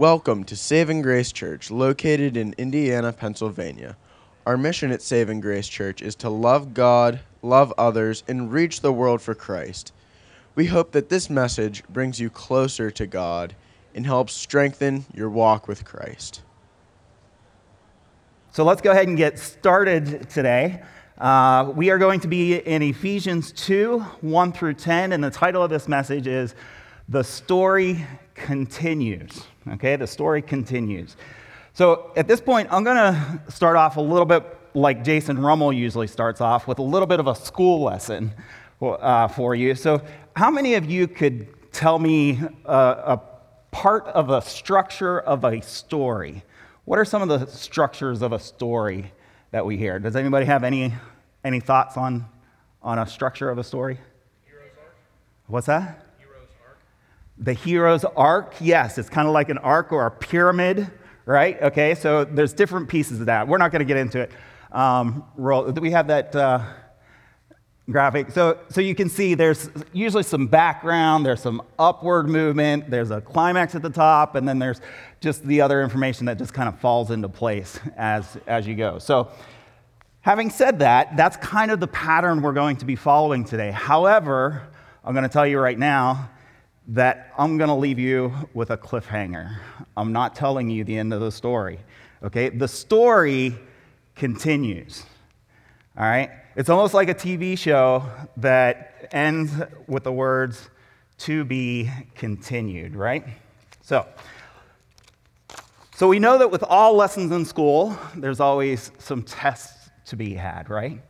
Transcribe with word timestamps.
Welcome 0.00 0.44
to 0.44 0.56
Saving 0.56 1.02
Grace 1.02 1.30
Church, 1.30 1.70
located 1.70 2.34
in 2.34 2.54
Indiana, 2.56 3.12
Pennsylvania. 3.12 3.98
Our 4.46 4.56
mission 4.56 4.92
at 4.92 5.02
Saving 5.02 5.42
Grace 5.42 5.68
Church 5.68 6.00
is 6.00 6.14
to 6.14 6.30
love 6.30 6.72
God, 6.72 7.20
love 7.42 7.74
others, 7.76 8.24
and 8.26 8.50
reach 8.50 8.80
the 8.80 8.94
world 8.94 9.20
for 9.20 9.34
Christ. 9.34 9.92
We 10.54 10.64
hope 10.64 10.92
that 10.92 11.10
this 11.10 11.28
message 11.28 11.84
brings 11.90 12.18
you 12.18 12.30
closer 12.30 12.90
to 12.90 13.06
God 13.06 13.54
and 13.94 14.06
helps 14.06 14.32
strengthen 14.32 15.04
your 15.12 15.28
walk 15.28 15.68
with 15.68 15.84
Christ. 15.84 16.40
So 18.52 18.64
let's 18.64 18.80
go 18.80 18.92
ahead 18.92 19.06
and 19.06 19.18
get 19.18 19.38
started 19.38 20.30
today. 20.30 20.82
Uh, 21.18 21.70
we 21.76 21.90
are 21.90 21.98
going 21.98 22.20
to 22.20 22.28
be 22.28 22.54
in 22.54 22.80
Ephesians 22.80 23.52
2 23.52 23.98
1 23.98 24.52
through 24.52 24.72
10, 24.72 25.12
and 25.12 25.22
the 25.22 25.30
title 25.30 25.62
of 25.62 25.68
this 25.68 25.86
message 25.86 26.26
is 26.26 26.54
The 27.10 27.24
Story 27.24 28.06
Continues. 28.34 29.42
Okay, 29.68 29.96
the 29.96 30.06
story 30.06 30.40
continues. 30.40 31.16
So 31.72 32.12
at 32.14 32.28
this 32.28 32.40
point, 32.40 32.68
I'm 32.70 32.84
going 32.84 32.96
to 32.96 33.42
start 33.48 33.76
off 33.76 33.96
a 33.96 34.00
little 34.00 34.24
bit 34.24 34.44
like 34.74 35.02
Jason 35.02 35.36
Rummel 35.36 35.72
usually 35.72 36.06
starts 36.06 36.40
off 36.40 36.68
with 36.68 36.78
a 36.78 36.82
little 36.82 37.08
bit 37.08 37.18
of 37.18 37.26
a 37.26 37.34
school 37.34 37.82
lesson 37.82 38.32
uh, 38.80 39.26
for 39.26 39.56
you. 39.56 39.74
So, 39.74 40.00
how 40.36 40.52
many 40.52 40.74
of 40.74 40.88
you 40.88 41.08
could 41.08 41.72
tell 41.72 41.98
me 41.98 42.40
a, 42.64 42.72
a 42.72 43.20
part 43.72 44.06
of 44.06 44.30
a 44.30 44.40
structure 44.40 45.18
of 45.18 45.44
a 45.44 45.60
story? 45.62 46.44
What 46.84 47.00
are 47.00 47.04
some 47.04 47.22
of 47.22 47.28
the 47.28 47.44
structures 47.46 48.22
of 48.22 48.32
a 48.32 48.38
story 48.38 49.12
that 49.50 49.66
we 49.66 49.76
hear? 49.76 49.98
Does 49.98 50.14
anybody 50.14 50.46
have 50.46 50.62
any, 50.62 50.94
any 51.42 51.58
thoughts 51.58 51.96
on, 51.96 52.26
on 52.84 53.00
a 53.00 53.06
structure 53.06 53.50
of 53.50 53.58
a 53.58 53.64
story? 53.64 53.98
What's 55.48 55.66
that? 55.66 56.06
The 57.42 57.54
hero's 57.54 58.04
arc, 58.04 58.54
yes, 58.60 58.98
it's 58.98 59.08
kind 59.08 59.26
of 59.26 59.32
like 59.32 59.48
an 59.48 59.56
arc 59.58 59.92
or 59.92 60.04
a 60.04 60.10
pyramid, 60.10 60.90
right? 61.24 61.60
Okay, 61.62 61.94
so 61.94 62.24
there's 62.24 62.52
different 62.52 62.90
pieces 62.90 63.18
of 63.20 63.26
that. 63.26 63.48
We're 63.48 63.56
not 63.56 63.72
going 63.72 63.80
to 63.80 63.86
get 63.86 63.96
into 63.96 64.20
it. 64.20 64.30
Um, 64.72 65.24
we 65.36 65.90
have 65.90 66.08
that 66.08 66.36
uh, 66.36 66.62
graphic. 67.90 68.30
So, 68.30 68.58
so 68.68 68.82
you 68.82 68.94
can 68.94 69.08
see 69.08 69.34
there's 69.34 69.70
usually 69.94 70.22
some 70.22 70.48
background, 70.48 71.24
there's 71.24 71.40
some 71.40 71.62
upward 71.78 72.28
movement, 72.28 72.90
there's 72.90 73.10
a 73.10 73.22
climax 73.22 73.74
at 73.74 73.80
the 73.80 73.90
top, 73.90 74.34
and 74.34 74.46
then 74.46 74.58
there's 74.58 74.82
just 75.20 75.42
the 75.46 75.62
other 75.62 75.82
information 75.82 76.26
that 76.26 76.36
just 76.36 76.52
kind 76.52 76.68
of 76.68 76.78
falls 76.78 77.10
into 77.10 77.28
place 77.28 77.80
as, 77.96 78.36
as 78.46 78.66
you 78.66 78.74
go. 78.74 78.98
So, 78.98 79.30
having 80.20 80.50
said 80.50 80.80
that, 80.80 81.16
that's 81.16 81.38
kind 81.38 81.70
of 81.70 81.80
the 81.80 81.88
pattern 81.88 82.42
we're 82.42 82.52
going 82.52 82.76
to 82.76 82.84
be 82.84 82.96
following 82.96 83.44
today. 83.44 83.70
However, 83.70 84.68
I'm 85.02 85.14
going 85.14 85.22
to 85.22 85.32
tell 85.32 85.46
you 85.46 85.58
right 85.58 85.78
now 85.78 86.28
that 86.90 87.32
I'm 87.38 87.56
going 87.56 87.68
to 87.68 87.74
leave 87.74 87.98
you 87.98 88.32
with 88.52 88.70
a 88.70 88.76
cliffhanger. 88.76 89.56
I'm 89.96 90.12
not 90.12 90.34
telling 90.34 90.68
you 90.68 90.84
the 90.84 90.98
end 90.98 91.14
of 91.14 91.20
the 91.20 91.30
story. 91.30 91.78
Okay? 92.22 92.48
The 92.48 92.68
story 92.68 93.56
continues. 94.16 95.04
All 95.96 96.04
right? 96.04 96.30
It's 96.56 96.68
almost 96.68 96.92
like 96.92 97.08
a 97.08 97.14
TV 97.14 97.56
show 97.56 98.04
that 98.38 99.08
ends 99.12 99.52
with 99.86 100.04
the 100.04 100.12
words, 100.12 100.68
to 101.18 101.44
be 101.44 101.90
continued, 102.14 102.96
right? 102.96 103.24
So, 103.82 104.06
so 105.94 106.08
we 106.08 106.18
know 106.18 106.38
that 106.38 106.50
with 106.50 106.62
all 106.62 106.96
lessons 106.96 107.30
in 107.30 107.44
school, 107.44 107.96
there's 108.16 108.40
always 108.40 108.90
some 108.98 109.22
tests 109.22 109.90
to 110.06 110.16
be 110.16 110.32
had, 110.32 110.70
right? 110.70 111.02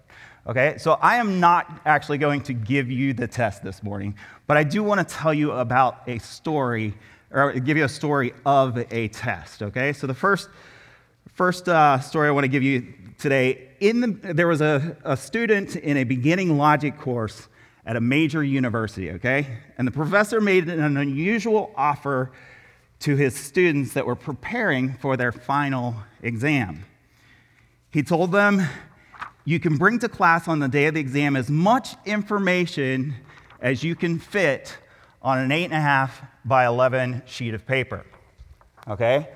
Okay, 0.46 0.76
so 0.78 0.94
I 1.00 1.16
am 1.16 1.38
not 1.38 1.80
actually 1.84 2.18
going 2.18 2.40
to 2.42 2.54
give 2.54 2.90
you 2.90 3.12
the 3.12 3.28
test 3.28 3.62
this 3.62 3.82
morning, 3.82 4.16
but 4.50 4.56
I 4.56 4.64
do 4.64 4.82
want 4.82 4.98
to 4.98 5.14
tell 5.14 5.32
you 5.32 5.52
about 5.52 6.02
a 6.08 6.18
story, 6.18 6.94
or 7.30 7.52
give 7.52 7.76
you 7.76 7.84
a 7.84 7.88
story 7.88 8.34
of 8.44 8.84
a 8.90 9.06
test, 9.06 9.62
okay? 9.62 9.92
So 9.92 10.08
the 10.08 10.14
first, 10.14 10.48
first 11.34 11.68
uh, 11.68 12.00
story 12.00 12.26
I 12.26 12.32
want 12.32 12.42
to 12.42 12.48
give 12.48 12.64
you 12.64 12.92
today 13.16 13.68
in 13.78 14.00
the, 14.00 14.32
there 14.34 14.48
was 14.48 14.60
a, 14.60 14.96
a 15.04 15.16
student 15.16 15.76
in 15.76 15.98
a 15.98 16.02
beginning 16.02 16.58
logic 16.58 16.98
course 16.98 17.46
at 17.86 17.94
a 17.94 18.00
major 18.00 18.42
university, 18.42 19.12
okay? 19.12 19.58
And 19.78 19.86
the 19.86 19.92
professor 19.92 20.40
made 20.40 20.68
an 20.68 20.96
unusual 20.96 21.72
offer 21.76 22.32
to 22.98 23.14
his 23.14 23.36
students 23.36 23.92
that 23.92 24.04
were 24.04 24.16
preparing 24.16 24.94
for 24.94 25.16
their 25.16 25.30
final 25.30 25.94
exam. 26.22 26.86
He 27.92 28.02
told 28.02 28.32
them, 28.32 28.66
You 29.44 29.60
can 29.60 29.76
bring 29.76 30.00
to 30.00 30.08
class 30.08 30.48
on 30.48 30.58
the 30.58 30.66
day 30.66 30.86
of 30.86 30.94
the 30.94 31.00
exam 31.00 31.36
as 31.36 31.48
much 31.48 31.94
information 32.04 33.14
as 33.60 33.84
you 33.84 33.94
can 33.94 34.18
fit 34.18 34.78
on 35.22 35.38
an 35.38 35.50
8.5 35.50 36.10
by 36.44 36.66
11 36.66 37.22
sheet 37.26 37.54
of 37.54 37.66
paper. 37.66 38.04
Okay? 38.88 39.28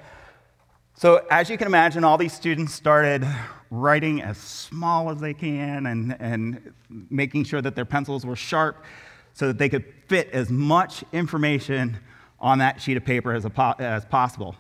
So, 0.95 1.27
as 1.31 1.51
you 1.51 1.59
can 1.59 1.67
imagine, 1.67 2.05
all 2.05 2.17
these 2.17 2.33
students 2.33 2.73
started 2.73 3.27
writing 3.71 4.23
as 4.23 4.39
small 4.39 5.11
as 5.11 5.21
they 5.21 5.35
can 5.35 5.87
and, 5.87 6.17
and 6.21 6.73
making 6.89 7.45
sure 7.45 7.61
that 7.61 7.75
their 7.75 7.85
pencils 7.85 8.25
were 8.25 8.37
sharp 8.37 8.85
so 9.33 9.49
that 9.49 9.59
they 9.59 9.69
could 9.69 9.85
fit 10.09 10.31
as 10.31 10.51
much 10.51 11.03
information 11.13 11.99
on 12.39 12.59
that 12.59 12.81
sheet 12.81 12.97
of 12.97 13.05
paper 13.05 13.33
as, 13.33 13.45
a, 13.45 13.77
as 13.81 14.05
possible. 14.05 14.55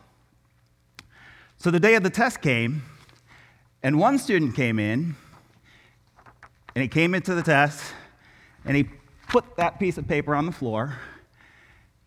So, 1.56 1.70
the 1.70 1.80
day 1.80 1.94
of 1.94 2.02
the 2.02 2.10
test 2.10 2.42
came, 2.42 2.82
and 3.82 3.98
one 3.98 4.18
student 4.18 4.54
came 4.54 4.78
in, 4.78 5.14
and 6.74 6.82
he 6.82 6.88
came 6.88 7.14
into 7.14 7.34
the 7.34 7.42
test, 7.42 7.94
and 8.64 8.76
he 8.76 8.88
put 9.34 9.56
that 9.56 9.80
piece 9.80 9.98
of 9.98 10.06
paper 10.06 10.32
on 10.32 10.46
the 10.46 10.52
floor, 10.52 10.96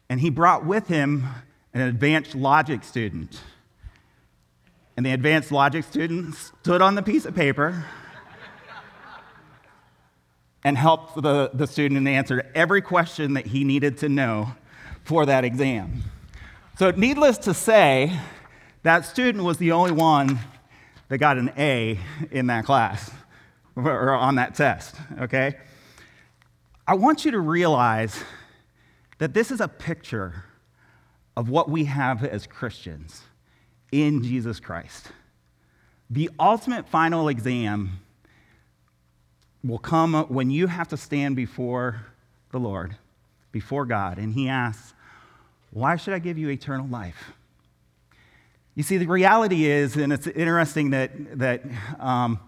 and 0.08 0.22
he 0.22 0.30
brought 0.30 0.66
with 0.66 0.88
him 0.88 1.26
an 1.74 1.82
advanced 1.82 2.34
logic 2.34 2.86
student. 2.86 3.42
And 4.96 5.06
the 5.06 5.12
advanced 5.12 5.52
logic 5.52 5.84
student 5.84 6.36
stood 6.36 6.82
on 6.82 6.96
the 6.96 7.04
piece 7.04 7.26
of 7.26 7.36
paper 7.36 7.84
and 10.64 10.78
helped 10.78 11.22
the, 11.22 11.52
the 11.54 11.68
student 11.68 11.98
and 11.98 12.08
answered 12.08 12.48
every 12.56 12.82
question 12.82 13.34
that 13.34 13.48
he 13.48 13.66
needed 13.66 13.98
to 13.98 14.08
know 14.08 14.54
for 15.04 15.26
that 15.26 15.44
exam. 15.44 16.04
So, 16.80 16.92
needless 16.92 17.38
to 17.40 17.54
say, 17.54 18.18
that 18.84 19.04
student 19.04 19.44
was 19.44 19.58
the 19.58 19.74
only 19.74 19.92
one 19.92 20.40
that 21.10 21.18
got 21.18 21.38
an 21.38 21.52
A 21.58 22.00
in 22.32 22.48
that 22.48 22.64
class 22.64 23.12
or 23.76 24.14
on 24.14 24.36
that 24.36 24.56
test, 24.56 24.96
okay? 25.20 25.58
I 26.90 26.94
want 26.94 27.26
you 27.26 27.32
to 27.32 27.40
realize 27.40 28.24
that 29.18 29.34
this 29.34 29.52
is 29.52 29.60
a 29.60 29.68
picture 29.68 30.46
of 31.36 31.50
what 31.50 31.70
we 31.70 31.84
have 31.84 32.24
as 32.24 32.48
Christians 32.48 33.24
in 33.92 34.24
Jesus 34.24 34.62
Christ. 34.62 35.12
The 36.10 36.30
ultimate 36.40 36.88
final 36.88 37.28
exam 37.28 38.00
will 39.66 39.80
come 39.80 40.14
when 40.30 40.50
you 40.50 40.68
have 40.68 40.88
to 40.88 40.98
stand 40.98 41.36
before 41.36 42.06
the 42.52 42.60
Lord, 42.60 42.96
before 43.52 43.86
God, 43.86 44.18
and 44.18 44.32
He 44.34 44.48
asks, 44.48 44.94
Why 45.72 45.98
should 45.98 46.14
I 46.14 46.20
give 46.20 46.38
you 46.38 46.50
eternal 46.50 46.88
life? 46.88 47.32
You 48.76 48.84
see, 48.84 48.96
the 48.96 49.08
reality 49.08 49.66
is, 49.66 49.98
and 49.98 50.14
it's 50.14 50.28
interesting 50.28 50.92
that, 50.92 51.38
that 51.40 51.64
um, 52.00 52.40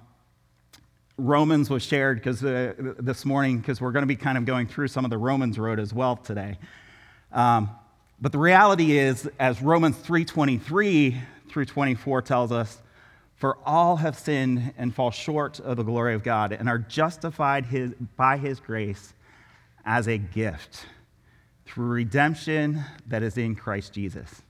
Romans 1.19 1.69
was 1.69 1.83
shared 1.83 2.17
because 2.17 2.43
uh, 2.43 2.73
this 2.99 3.25
morning, 3.25 3.59
because 3.59 3.81
we're 3.81 3.91
going 3.91 4.03
to 4.03 4.07
be 4.07 4.15
kind 4.15 4.37
of 4.37 4.45
going 4.45 4.67
through 4.67 4.87
some 4.87 5.05
of 5.05 5.11
the 5.11 5.17
Romans 5.17 5.59
road 5.59 5.79
as 5.79 5.93
well 5.93 6.15
today. 6.15 6.57
Um, 7.31 7.69
but 8.21 8.31
the 8.31 8.37
reality 8.37 8.97
is, 8.97 9.29
as 9.39 9.61
Romans 9.61 9.97
3:23 9.97 11.17
through 11.49 11.65
24 11.65 12.21
tells 12.21 12.51
us, 12.51 12.81
for 13.39 13.57
all 13.65 13.95
have 13.97 14.19
sinned 14.19 14.73
and 14.77 14.93
fall 14.93 15.11
short 15.11 15.61
of 15.61 15.77
the 15.77 15.83
glory 15.83 16.13
of 16.13 16.23
God 16.23 16.51
and 16.51 16.67
are 16.67 16.77
justified 16.77 17.65
his, 17.65 17.93
by 18.17 18.37
his 18.37 18.59
grace 18.59 19.13
as 19.85 20.07
a 20.07 20.17
gift 20.17 20.85
through 21.65 21.87
redemption 21.87 22.83
that 23.07 23.23
is 23.23 23.37
in 23.37 23.55
Christ 23.55 23.93
Jesus. 23.93 24.41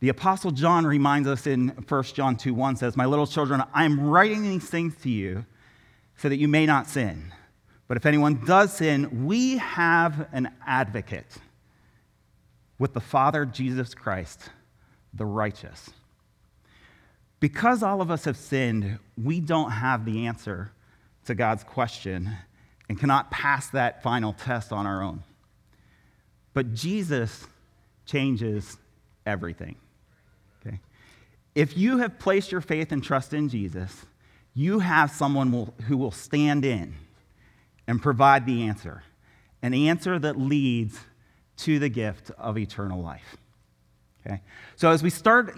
The 0.00 0.08
Apostle 0.08 0.50
John 0.50 0.86
reminds 0.86 1.28
us 1.28 1.46
in 1.46 1.68
1 1.68 2.02
John 2.04 2.36
2 2.36 2.52
1 2.52 2.76
says, 2.76 2.96
My 2.96 3.06
little 3.06 3.26
children, 3.26 3.62
I 3.72 3.84
am 3.84 4.00
writing 4.00 4.42
these 4.42 4.68
things 4.68 4.96
to 5.02 5.10
you 5.10 5.44
so 6.18 6.28
that 6.28 6.36
you 6.36 6.48
may 6.48 6.66
not 6.66 6.86
sin. 6.86 7.32
But 7.86 7.96
if 7.96 8.04
anyone 8.04 8.44
does 8.44 8.74
sin, 8.74 9.24
we 9.24 9.56
have 9.58 10.28
an 10.32 10.50
advocate 10.66 11.38
with 12.78 12.92
the 12.92 13.00
Father, 13.00 13.46
Jesus 13.46 13.94
Christ, 13.94 14.50
the 15.14 15.24
righteous. 15.24 15.90
Because 17.40 17.82
all 17.82 18.02
of 18.02 18.10
us 18.10 18.24
have 18.24 18.36
sinned, 18.36 18.98
we 19.16 19.40
don't 19.40 19.70
have 19.70 20.04
the 20.04 20.26
answer 20.26 20.72
to 21.24 21.34
God's 21.34 21.64
question 21.64 22.30
and 22.88 22.98
cannot 22.98 23.30
pass 23.30 23.70
that 23.70 24.02
final 24.02 24.32
test 24.32 24.72
on 24.72 24.86
our 24.86 25.02
own. 25.02 25.22
But 26.52 26.74
Jesus 26.74 27.46
changes 28.06 28.76
everything. 29.24 29.76
Okay? 30.66 30.80
If 31.54 31.76
you 31.76 31.98
have 31.98 32.18
placed 32.18 32.50
your 32.50 32.60
faith 32.60 32.90
and 32.90 33.04
trust 33.04 33.32
in 33.32 33.48
Jesus, 33.48 34.04
you 34.58 34.80
have 34.80 35.12
someone 35.12 35.72
who 35.86 35.96
will 35.96 36.10
stand 36.10 36.64
in 36.64 36.92
and 37.86 38.02
provide 38.02 38.44
the 38.44 38.64
answer, 38.64 39.04
an 39.62 39.72
answer 39.72 40.18
that 40.18 40.36
leads 40.36 40.98
to 41.58 41.78
the 41.78 41.88
gift 41.88 42.32
of 42.36 42.58
eternal 42.58 43.00
life. 43.00 43.36
Okay? 44.26 44.40
So, 44.74 44.90
as 44.90 45.00
we 45.00 45.10
start 45.10 45.56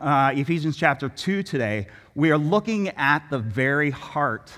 uh, 0.00 0.32
Ephesians 0.34 0.76
chapter 0.76 1.08
2 1.08 1.44
today, 1.44 1.86
we 2.16 2.32
are 2.32 2.38
looking 2.38 2.88
at 2.88 3.30
the 3.30 3.38
very 3.38 3.90
heart 3.90 4.50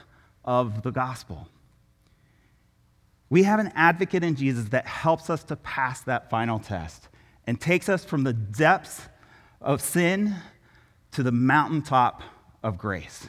of 0.43 0.83
the 0.83 0.91
gospel. 0.91 1.47
We 3.29 3.43
have 3.43 3.61
an 3.61 3.73
advocate 3.75 4.25
in 4.25 4.37
Jesus 4.37 4.71
that 4.71 4.87
helps 4.87 5.29
us 5.29 5.45
to 5.45 5.57
pass 5.57 6.01
that 6.05 6.31
final 6.31 6.61
test 6.61 7.11
and 7.47 7.61
takes 7.61 7.91
us 7.91 8.07
from 8.07 8.25
the 8.25 8.33
depths 8.33 9.03
of 9.61 9.83
sin 9.83 10.35
to 11.13 11.23
the 11.23 11.31
mountaintop 11.31 12.23
of 12.63 12.79
grace. 12.79 13.29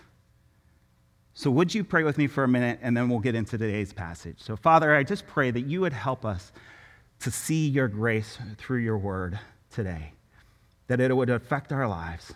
So, 1.42 1.50
would 1.50 1.74
you 1.74 1.84
pray 1.84 2.04
with 2.04 2.20
me 2.20 2.28
for 2.28 2.44
a 2.44 2.48
minute 2.48 2.78
and 2.84 2.96
then 2.96 3.10
we'll 3.10 3.18
get 3.18 3.34
into 3.34 3.58
today's 3.58 3.92
passage? 3.92 4.36
So, 4.38 4.56
Father, 4.56 4.96
I 4.96 5.02
just 5.02 5.26
pray 5.26 5.50
that 5.50 5.62
you 5.62 5.82
would 5.82 5.92
help 5.92 6.24
us 6.24 6.52
to 7.22 7.32
see 7.32 7.68
your 7.68 7.88
grace 7.88 8.38
through 8.60 8.82
your 8.82 9.00
word 9.00 9.40
today, 9.72 10.14
that 10.86 11.02
it 11.02 11.12
would 11.12 11.32
affect 11.32 11.72
our 11.72 11.88
lives, 11.88 12.36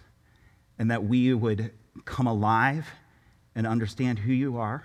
and 0.80 0.90
that 0.90 1.04
we 1.04 1.36
would 1.36 1.70
come 2.06 2.26
alive 2.26 2.88
and 3.54 3.68
understand 3.68 4.18
who 4.18 4.34
you 4.34 4.58
are, 4.58 4.84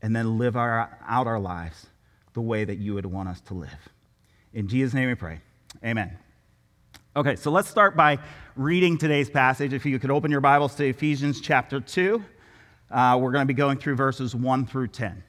and 0.00 0.16
then 0.16 0.38
live 0.38 0.56
our, 0.56 0.98
out 1.06 1.26
our 1.26 1.38
lives 1.38 1.86
the 2.32 2.40
way 2.40 2.64
that 2.64 2.78
you 2.78 2.94
would 2.94 3.04
want 3.04 3.28
us 3.28 3.42
to 3.42 3.52
live. 3.52 3.90
In 4.54 4.68
Jesus' 4.68 4.94
name 4.94 5.06
we 5.06 5.14
pray. 5.16 5.42
Amen. 5.84 6.16
Okay, 7.14 7.36
so 7.36 7.50
let's 7.50 7.68
start 7.68 7.94
by 7.94 8.20
reading 8.56 8.96
today's 8.96 9.28
passage. 9.28 9.74
If 9.74 9.84
you 9.84 9.98
could 9.98 10.10
open 10.10 10.30
your 10.30 10.40
Bibles 10.40 10.74
to 10.76 10.86
Ephesians 10.86 11.42
chapter 11.42 11.78
2, 11.78 12.24
uh, 12.90 13.18
we're 13.20 13.32
going 13.32 13.42
to 13.42 13.52
be 13.52 13.54
going 13.54 13.78
through 13.78 13.96
verses 13.96 14.34
1 14.34 14.66
through 14.66 14.88
10. 14.88 15.22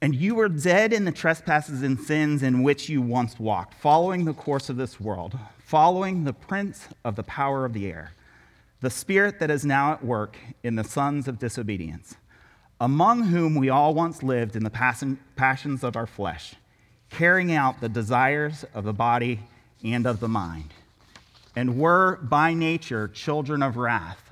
And 0.00 0.16
you 0.16 0.34
were 0.34 0.48
dead 0.48 0.92
in 0.92 1.04
the 1.04 1.12
trespasses 1.12 1.82
and 1.82 1.98
sins 1.98 2.42
in 2.42 2.62
which 2.62 2.88
you 2.88 3.00
once 3.00 3.38
walked, 3.38 3.74
following 3.74 4.24
the 4.24 4.34
course 4.34 4.68
of 4.68 4.76
this 4.76 4.98
world, 4.98 5.38
following 5.64 6.24
the 6.24 6.32
prince 6.32 6.88
of 7.04 7.14
the 7.14 7.22
power 7.22 7.64
of 7.64 7.72
the 7.72 7.86
air, 7.86 8.12
the 8.80 8.90
spirit 8.90 9.38
that 9.38 9.50
is 9.50 9.64
now 9.64 9.92
at 9.92 10.04
work 10.04 10.36
in 10.64 10.74
the 10.74 10.82
sons 10.82 11.28
of 11.28 11.38
disobedience, 11.38 12.16
among 12.80 13.22
whom 13.24 13.54
we 13.54 13.68
all 13.68 13.94
once 13.94 14.24
lived 14.24 14.56
in 14.56 14.64
the 14.64 15.16
passions 15.36 15.84
of 15.84 15.94
our 15.94 16.06
flesh, 16.06 16.56
carrying 17.08 17.52
out 17.52 17.80
the 17.80 17.88
desires 17.88 18.64
of 18.74 18.82
the 18.82 18.92
body 18.92 19.38
and 19.84 20.04
of 20.04 20.18
the 20.18 20.28
mind, 20.28 20.74
and 21.54 21.78
were 21.78 22.16
by 22.22 22.52
nature 22.54 23.06
children 23.06 23.62
of 23.62 23.76
wrath, 23.76 24.31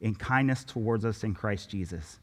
in 0.00 0.14
kindness 0.14 0.64
towards 0.64 1.04
us 1.04 1.24
in 1.24 1.34
Christ 1.34 1.70
Jesus. 1.70 2.18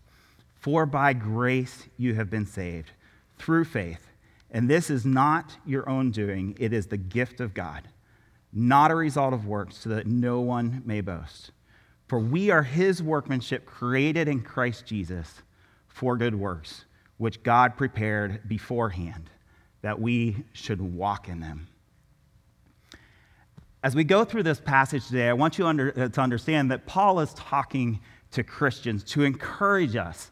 For 0.55 0.85
by 0.85 1.13
grace 1.13 1.87
you 1.97 2.15
have 2.15 2.29
been 2.29 2.45
saved, 2.45 2.91
through 3.37 3.65
faith. 3.65 4.07
And 4.51 4.69
this 4.69 4.89
is 4.89 5.05
not 5.05 5.55
your 5.65 5.87
own 5.89 6.11
doing, 6.11 6.55
it 6.59 6.73
is 6.73 6.87
the 6.87 6.97
gift 6.97 7.41
of 7.41 7.53
God, 7.53 7.87
not 8.53 8.91
a 8.91 8.95
result 8.95 9.33
of 9.33 9.45
works, 9.45 9.77
so 9.77 9.89
that 9.89 10.07
no 10.07 10.39
one 10.39 10.81
may 10.85 11.01
boast. 11.01 11.51
For 12.07 12.19
we 12.19 12.49
are 12.49 12.63
his 12.63 13.03
workmanship, 13.03 13.65
created 13.65 14.27
in 14.27 14.41
Christ 14.41 14.85
Jesus 14.85 15.41
for 15.87 16.15
good 16.15 16.35
works, 16.35 16.85
which 17.17 17.43
God 17.43 17.75
prepared 17.75 18.47
beforehand 18.47 19.29
that 19.81 19.99
we 19.99 20.43
should 20.53 20.81
walk 20.81 21.27
in 21.27 21.39
them. 21.39 21.67
As 23.87 23.95
we 23.95 24.03
go 24.03 24.25
through 24.25 24.43
this 24.43 24.59
passage 24.59 25.07
today, 25.07 25.29
I 25.29 25.33
want 25.33 25.57
you 25.57 25.65
under, 25.65 25.93
uh, 25.97 26.09
to 26.09 26.19
understand 26.19 26.71
that 26.71 26.85
Paul 26.85 27.21
is 27.21 27.33
talking 27.35 28.01
to 28.31 28.43
Christians 28.43 29.01
to 29.05 29.23
encourage 29.23 29.95
us 29.95 30.29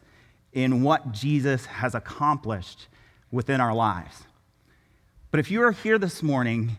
in 0.52 0.82
what 0.82 1.10
Jesus 1.10 1.64
has 1.64 1.94
accomplished 1.94 2.88
within 3.30 3.62
our 3.62 3.74
lives. 3.74 4.24
But 5.30 5.40
if 5.40 5.50
you 5.50 5.62
are 5.62 5.72
here 5.72 5.96
this 5.98 6.22
morning 6.22 6.76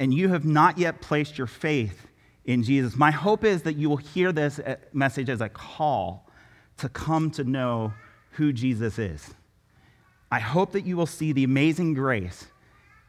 and 0.00 0.12
you 0.12 0.30
have 0.30 0.44
not 0.44 0.76
yet 0.76 1.00
placed 1.00 1.38
your 1.38 1.46
faith 1.46 2.08
in 2.44 2.64
Jesus, 2.64 2.96
my 2.96 3.12
hope 3.12 3.44
is 3.44 3.62
that 3.62 3.76
you 3.76 3.88
will 3.88 3.96
hear 3.96 4.32
this 4.32 4.58
uh, 4.58 4.74
message 4.92 5.28
as 5.28 5.40
a 5.40 5.48
call 5.48 6.28
to 6.78 6.88
come 6.88 7.30
to 7.30 7.44
know 7.44 7.92
who 8.32 8.52
Jesus 8.52 8.98
is. 8.98 9.34
I 10.32 10.40
hope 10.40 10.72
that 10.72 10.84
you 10.84 10.96
will 10.96 11.06
see 11.06 11.30
the 11.30 11.44
amazing 11.44 11.94
grace 11.94 12.48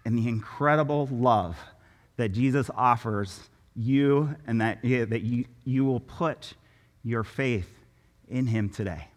and 0.06 0.16
the 0.16 0.28
incredible 0.28 1.10
love 1.12 1.58
that 2.20 2.34
Jesus 2.34 2.70
offers 2.76 3.50
you 3.78 4.36
and 4.46 4.60
that, 4.60 4.82
that 4.82 5.22
you, 5.22 5.46
you 5.64 5.86
will 5.86 6.02
put 6.02 6.54
your 7.02 7.24
faith 7.24 7.70
in 8.28 8.46
him 8.46 8.70
today. 8.70 9.08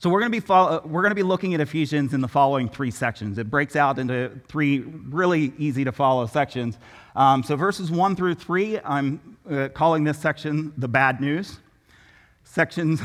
So 0.00 0.10
we're 0.10 0.18
going 0.18 0.32
to 0.32 0.36
be 0.36 0.44
follow, 0.44 0.82
we're 0.84 1.02
going 1.02 1.12
to 1.12 1.14
be 1.14 1.22
looking 1.22 1.54
at 1.54 1.60
Ephesians 1.60 2.14
in 2.14 2.20
the 2.20 2.26
following 2.26 2.68
three 2.68 2.90
sections. 2.90 3.38
It 3.38 3.48
breaks 3.48 3.76
out 3.76 4.00
into 4.00 4.32
three 4.48 4.80
really 4.80 5.52
easy 5.56 5.84
to 5.84 5.92
follow 5.92 6.26
sections. 6.26 6.78
Um, 7.14 7.44
so 7.44 7.54
verses 7.54 7.92
one 7.92 8.16
through 8.16 8.34
three, 8.34 8.80
I'm 8.80 9.36
uh, 9.48 9.68
calling 9.68 10.02
this 10.02 10.18
section 10.18 10.72
the 10.76 10.88
bad 10.88 11.20
news. 11.20 11.60
Sections 12.42 13.00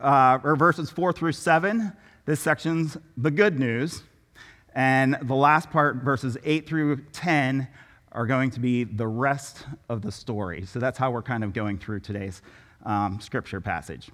uh, 0.00 0.38
or 0.42 0.56
verses 0.56 0.90
four 0.90 1.12
through 1.12 1.32
seven, 1.32 1.92
this 2.24 2.40
section's 2.40 2.98
the 3.16 3.30
good 3.30 3.60
news, 3.60 4.02
and 4.76 5.18
the 5.22 5.34
last 5.34 5.70
part, 5.70 5.96
verses 5.96 6.38
eight 6.44 6.68
through 6.68 6.98
ten, 7.12 7.66
are 8.12 8.26
going 8.26 8.50
to 8.50 8.60
be 8.60 8.84
the 8.84 9.06
rest 9.06 9.66
of 9.88 10.02
the 10.02 10.12
story. 10.12 10.64
So 10.66 10.78
that's 10.78 10.98
how 10.98 11.10
we're 11.10 11.22
kind 11.22 11.42
of 11.42 11.52
going 11.52 11.78
through 11.78 12.00
today's 12.00 12.42
um, 12.84 13.20
scripture 13.20 13.60
passage. 13.60 14.10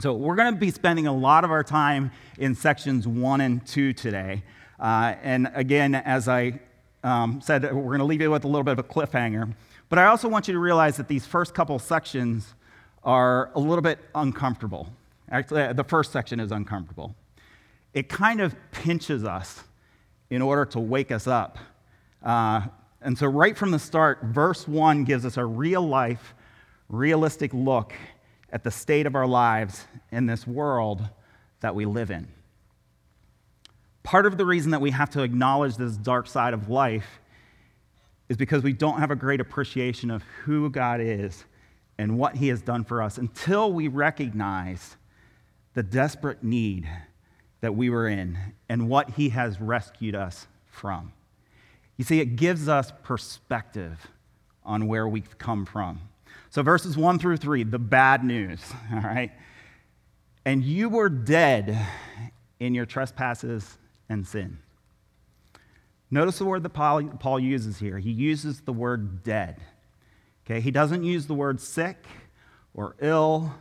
So, 0.00 0.14
we're 0.14 0.36
going 0.36 0.54
to 0.54 0.58
be 0.58 0.70
spending 0.70 1.06
a 1.06 1.12
lot 1.12 1.44
of 1.44 1.50
our 1.50 1.62
time 1.62 2.10
in 2.38 2.54
sections 2.54 3.06
one 3.06 3.42
and 3.42 3.66
two 3.66 3.92
today. 3.92 4.42
Uh, 4.78 5.14
and 5.22 5.50
again, 5.54 5.94
as 5.94 6.28
I 6.28 6.60
um, 7.04 7.40
said, 7.42 7.64
we're 7.64 7.82
going 7.82 7.98
to 7.98 8.04
leave 8.04 8.22
you 8.22 8.30
with 8.30 8.44
a 8.44 8.48
little 8.48 8.64
bit 8.64 8.72
of 8.72 8.78
a 8.78 8.82
cliffhanger. 8.82 9.52
But 9.90 9.98
I 9.98 10.06
also 10.06 10.28
want 10.28 10.48
you 10.48 10.54
to 10.54 10.60
realize 10.60 10.96
that 10.96 11.08
these 11.08 11.26
first 11.26 11.52
couple 11.52 11.78
sections 11.78 12.54
are 13.02 13.50
a 13.54 13.60
little 13.60 13.82
bit 13.82 13.98
uncomfortable. 14.14 14.88
Actually, 15.30 15.72
the 15.72 15.84
first 15.84 16.12
section 16.12 16.40
is 16.40 16.52
uncomfortable. 16.52 17.14
It 17.92 18.08
kind 18.08 18.40
of 18.40 18.54
pinches 18.72 19.24
us 19.24 19.64
in 20.30 20.40
order 20.40 20.64
to 20.64 20.80
wake 20.80 21.10
us 21.10 21.26
up. 21.26 21.58
Uh, 22.22 22.62
and 23.02 23.18
so, 23.18 23.26
right 23.26 23.56
from 23.56 23.70
the 23.70 23.78
start, 23.78 24.22
verse 24.22 24.68
1 24.68 25.04
gives 25.04 25.24
us 25.24 25.36
a 25.36 25.44
real 25.44 25.82
life, 25.82 26.34
realistic 26.88 27.52
look 27.52 27.92
at 28.52 28.62
the 28.64 28.70
state 28.70 29.06
of 29.06 29.14
our 29.14 29.26
lives 29.26 29.86
in 30.10 30.26
this 30.26 30.46
world 30.46 31.08
that 31.60 31.74
we 31.74 31.84
live 31.84 32.10
in. 32.10 32.28
Part 34.02 34.26
of 34.26 34.38
the 34.38 34.46
reason 34.46 34.70
that 34.70 34.80
we 34.80 34.90
have 34.90 35.10
to 35.10 35.22
acknowledge 35.22 35.76
this 35.76 35.96
dark 35.96 36.26
side 36.26 36.54
of 36.54 36.68
life 36.68 37.20
is 38.28 38.36
because 38.36 38.62
we 38.62 38.72
don't 38.72 38.98
have 38.98 39.10
a 39.10 39.16
great 39.16 39.40
appreciation 39.40 40.10
of 40.10 40.22
who 40.44 40.70
God 40.70 41.00
is 41.00 41.44
and 41.98 42.18
what 42.18 42.36
He 42.36 42.48
has 42.48 42.62
done 42.62 42.84
for 42.84 43.02
us 43.02 43.18
until 43.18 43.72
we 43.72 43.88
recognize 43.88 44.96
the 45.74 45.82
desperate 45.82 46.42
need 46.42 46.88
that 47.60 47.74
we 47.74 47.90
were 47.90 48.08
in 48.08 48.38
and 48.68 48.88
what 48.88 49.10
He 49.10 49.30
has 49.30 49.60
rescued 49.60 50.14
us 50.14 50.46
from. 50.66 51.12
You 51.96 52.04
see, 52.04 52.20
it 52.20 52.36
gives 52.36 52.68
us 52.68 52.92
perspective 53.02 54.08
on 54.64 54.86
where 54.86 55.06
we've 55.06 55.38
come 55.38 55.66
from. 55.66 56.00
So, 56.50 56.62
verses 56.62 56.96
1 56.96 57.18
through 57.18 57.36
3, 57.36 57.64
the 57.64 57.78
bad 57.78 58.24
news, 58.24 58.60
all 58.92 59.00
right? 59.00 59.30
And 60.44 60.64
you 60.64 60.88
were 60.88 61.08
dead 61.08 61.78
in 62.58 62.74
your 62.74 62.86
trespasses 62.86 63.78
and 64.08 64.26
sin. 64.26 64.58
Notice 66.10 66.38
the 66.38 66.44
word 66.44 66.62
that 66.64 66.70
Paul 66.70 67.38
uses 67.38 67.78
here. 67.78 67.98
He 67.98 68.10
uses 68.10 68.62
the 68.62 68.72
word 68.72 69.22
dead. 69.22 69.60
Okay, 70.44 70.60
he 70.60 70.72
doesn't 70.72 71.04
use 71.04 71.26
the 71.26 71.34
word 71.34 71.60
sick 71.60 72.04
or 72.74 72.96
ill 73.00 73.54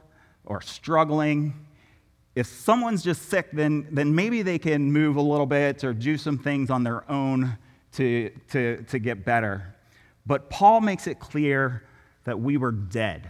or 0.45 0.61
struggling. 0.61 1.53
If 2.39 2.47
someone's 2.47 3.03
just 3.03 3.23
sick, 3.23 3.49
then, 3.51 3.85
then 3.91 4.15
maybe 4.15 4.43
they 4.43 4.57
can 4.57 4.93
move 4.93 5.17
a 5.17 5.21
little 5.21 5.45
bit 5.45 5.83
or 5.83 5.91
do 5.91 6.17
some 6.17 6.37
things 6.37 6.69
on 6.69 6.85
their 6.85 7.03
own 7.11 7.57
to, 7.95 8.31
to, 8.51 8.81
to 8.83 8.97
get 8.97 9.25
better. 9.25 9.75
But 10.25 10.49
Paul 10.49 10.79
makes 10.79 11.05
it 11.05 11.19
clear 11.19 11.83
that 12.23 12.39
we 12.39 12.55
were 12.55 12.71
dead. 12.71 13.29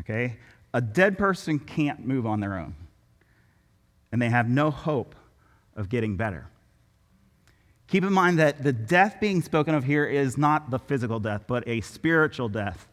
Okay? 0.00 0.36
A 0.74 0.82
dead 0.82 1.16
person 1.16 1.58
can't 1.58 2.06
move 2.06 2.26
on 2.26 2.40
their 2.40 2.58
own, 2.58 2.74
and 4.12 4.20
they 4.20 4.28
have 4.28 4.50
no 4.50 4.70
hope 4.70 5.14
of 5.74 5.88
getting 5.88 6.18
better. 6.18 6.46
Keep 7.88 8.04
in 8.04 8.12
mind 8.12 8.38
that 8.38 8.62
the 8.62 8.72
death 8.74 9.16
being 9.18 9.40
spoken 9.40 9.74
of 9.74 9.84
here 9.84 10.04
is 10.04 10.36
not 10.36 10.70
the 10.70 10.78
physical 10.78 11.20
death, 11.20 11.44
but 11.46 11.66
a 11.66 11.80
spiritual 11.80 12.50
death 12.50 12.86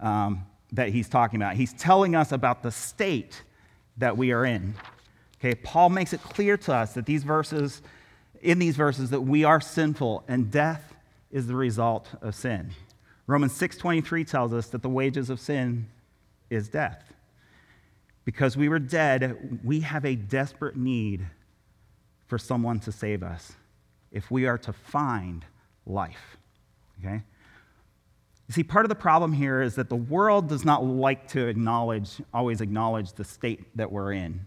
um, 0.00 0.44
that 0.72 0.88
he's 0.88 1.08
talking 1.08 1.40
about. 1.40 1.54
He's 1.54 1.74
telling 1.74 2.16
us 2.16 2.32
about 2.32 2.64
the 2.64 2.72
state 2.72 3.44
that 4.00 4.16
we 4.16 4.32
are 4.32 4.44
in. 4.44 4.74
Okay, 5.38 5.54
Paul 5.54 5.88
makes 5.90 6.12
it 6.12 6.20
clear 6.22 6.56
to 6.58 6.74
us 6.74 6.94
that 6.94 7.06
these 7.06 7.22
verses, 7.22 7.80
in 8.42 8.58
these 8.58 8.76
verses, 8.76 9.10
that 9.10 9.22
we 9.22 9.44
are 9.44 9.60
sinful 9.60 10.24
and 10.28 10.50
death 10.50 10.94
is 11.30 11.46
the 11.46 11.54
result 11.54 12.08
of 12.20 12.34
sin. 12.34 12.72
Romans 13.26 13.52
6:23 13.52 14.24
tells 14.24 14.52
us 14.52 14.66
that 14.68 14.82
the 14.82 14.88
wages 14.88 15.30
of 15.30 15.38
sin 15.38 15.86
is 16.50 16.68
death. 16.68 17.12
Because 18.24 18.56
we 18.56 18.68
were 18.68 18.78
dead, 18.78 19.60
we 19.64 19.80
have 19.80 20.04
a 20.04 20.14
desperate 20.16 20.76
need 20.76 21.26
for 22.26 22.38
someone 22.38 22.80
to 22.80 22.92
save 22.92 23.22
us 23.22 23.56
if 24.10 24.30
we 24.30 24.46
are 24.46 24.58
to 24.58 24.72
find 24.72 25.44
life. 25.86 26.36
Okay? 26.98 27.22
You 28.50 28.54
see, 28.54 28.64
part 28.64 28.84
of 28.84 28.88
the 28.88 28.96
problem 28.96 29.32
here 29.32 29.62
is 29.62 29.76
that 29.76 29.88
the 29.88 29.94
world 29.94 30.48
does 30.48 30.64
not 30.64 30.84
like 30.84 31.28
to 31.28 31.46
acknowledge, 31.46 32.20
always 32.34 32.60
acknowledge 32.60 33.12
the 33.12 33.22
state 33.22 33.76
that 33.76 33.92
we're 33.92 34.12
in. 34.12 34.44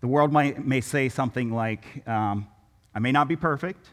The 0.00 0.08
world 0.08 0.32
might, 0.32 0.66
may 0.66 0.80
say 0.80 1.08
something 1.08 1.52
like, 1.52 2.02
um, 2.08 2.48
I 2.96 2.98
may 2.98 3.12
not 3.12 3.28
be 3.28 3.36
perfect, 3.36 3.90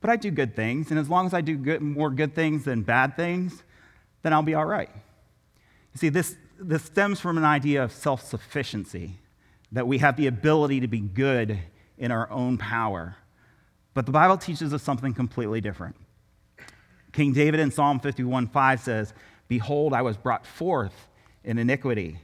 but 0.00 0.10
I 0.10 0.16
do 0.16 0.32
good 0.32 0.56
things, 0.56 0.90
and 0.90 0.98
as 0.98 1.08
long 1.08 1.26
as 1.26 1.32
I 1.32 1.42
do 1.42 1.56
good, 1.56 1.80
more 1.80 2.10
good 2.10 2.34
things 2.34 2.64
than 2.64 2.82
bad 2.82 3.14
things, 3.14 3.62
then 4.22 4.32
I'll 4.32 4.42
be 4.42 4.54
all 4.54 4.66
right. 4.66 4.90
You 5.94 5.98
see, 5.98 6.08
this, 6.08 6.34
this 6.58 6.82
stems 6.82 7.20
from 7.20 7.38
an 7.38 7.44
idea 7.44 7.84
of 7.84 7.92
self 7.92 8.26
sufficiency, 8.26 9.20
that 9.70 9.86
we 9.86 9.98
have 9.98 10.16
the 10.16 10.26
ability 10.26 10.80
to 10.80 10.88
be 10.88 10.98
good 10.98 11.56
in 11.96 12.10
our 12.10 12.28
own 12.32 12.58
power. 12.58 13.14
But 13.94 14.06
the 14.06 14.12
Bible 14.12 14.38
teaches 14.38 14.74
us 14.74 14.82
something 14.82 15.14
completely 15.14 15.60
different. 15.60 15.94
King 17.18 17.32
David 17.32 17.58
in 17.58 17.72
Psalm 17.72 17.98
51 17.98 18.46
5 18.46 18.80
says, 18.80 19.12
Behold, 19.48 19.92
I 19.92 20.02
was 20.02 20.16
brought 20.16 20.46
forth 20.46 21.08
in 21.42 21.58
iniquity, 21.58 22.20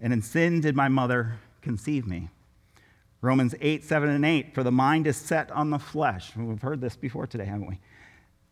and 0.00 0.14
in 0.14 0.22
sin 0.22 0.62
did 0.62 0.74
my 0.74 0.88
mother 0.88 1.34
conceive 1.60 2.06
me. 2.06 2.30
Romans 3.20 3.54
8, 3.60 3.84
7, 3.84 4.08
and 4.08 4.24
8, 4.24 4.54
for 4.54 4.62
the 4.62 4.72
mind 4.72 5.06
is 5.06 5.18
set 5.18 5.50
on 5.50 5.68
the 5.68 5.78
flesh. 5.78 6.34
We've 6.34 6.62
heard 6.62 6.80
this 6.80 6.96
before 6.96 7.26
today, 7.26 7.44
haven't 7.44 7.66
we? 7.66 7.80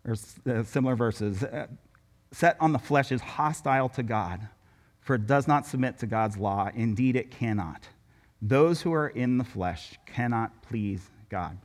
Or 0.04 0.14
uh, 0.52 0.62
similar 0.62 0.94
verses. 0.94 1.42
Uh, 1.42 1.68
set 2.32 2.58
on 2.60 2.74
the 2.74 2.78
flesh 2.78 3.10
is 3.10 3.22
hostile 3.22 3.88
to 3.88 4.02
God, 4.02 4.46
for 5.00 5.14
it 5.14 5.26
does 5.26 5.48
not 5.48 5.64
submit 5.64 5.98
to 6.00 6.06
God's 6.06 6.36
law. 6.36 6.68
Indeed, 6.74 7.16
it 7.16 7.30
cannot. 7.30 7.88
Those 8.42 8.82
who 8.82 8.92
are 8.92 9.08
in 9.08 9.38
the 9.38 9.44
flesh 9.44 9.98
cannot 10.04 10.60
please 10.60 11.08
God. 11.30 11.56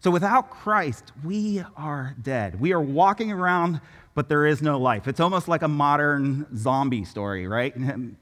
So 0.00 0.10
without 0.10 0.48
Christ, 0.48 1.12
we 1.22 1.62
are 1.76 2.16
dead. 2.22 2.58
We 2.58 2.72
are 2.72 2.80
walking 2.80 3.30
around, 3.30 3.82
but 4.14 4.30
there 4.30 4.46
is 4.46 4.62
no 4.62 4.78
life. 4.78 5.06
It's 5.06 5.20
almost 5.20 5.46
like 5.46 5.60
a 5.60 5.68
modern 5.68 6.46
zombie 6.56 7.04
story, 7.04 7.46
right? 7.46 7.74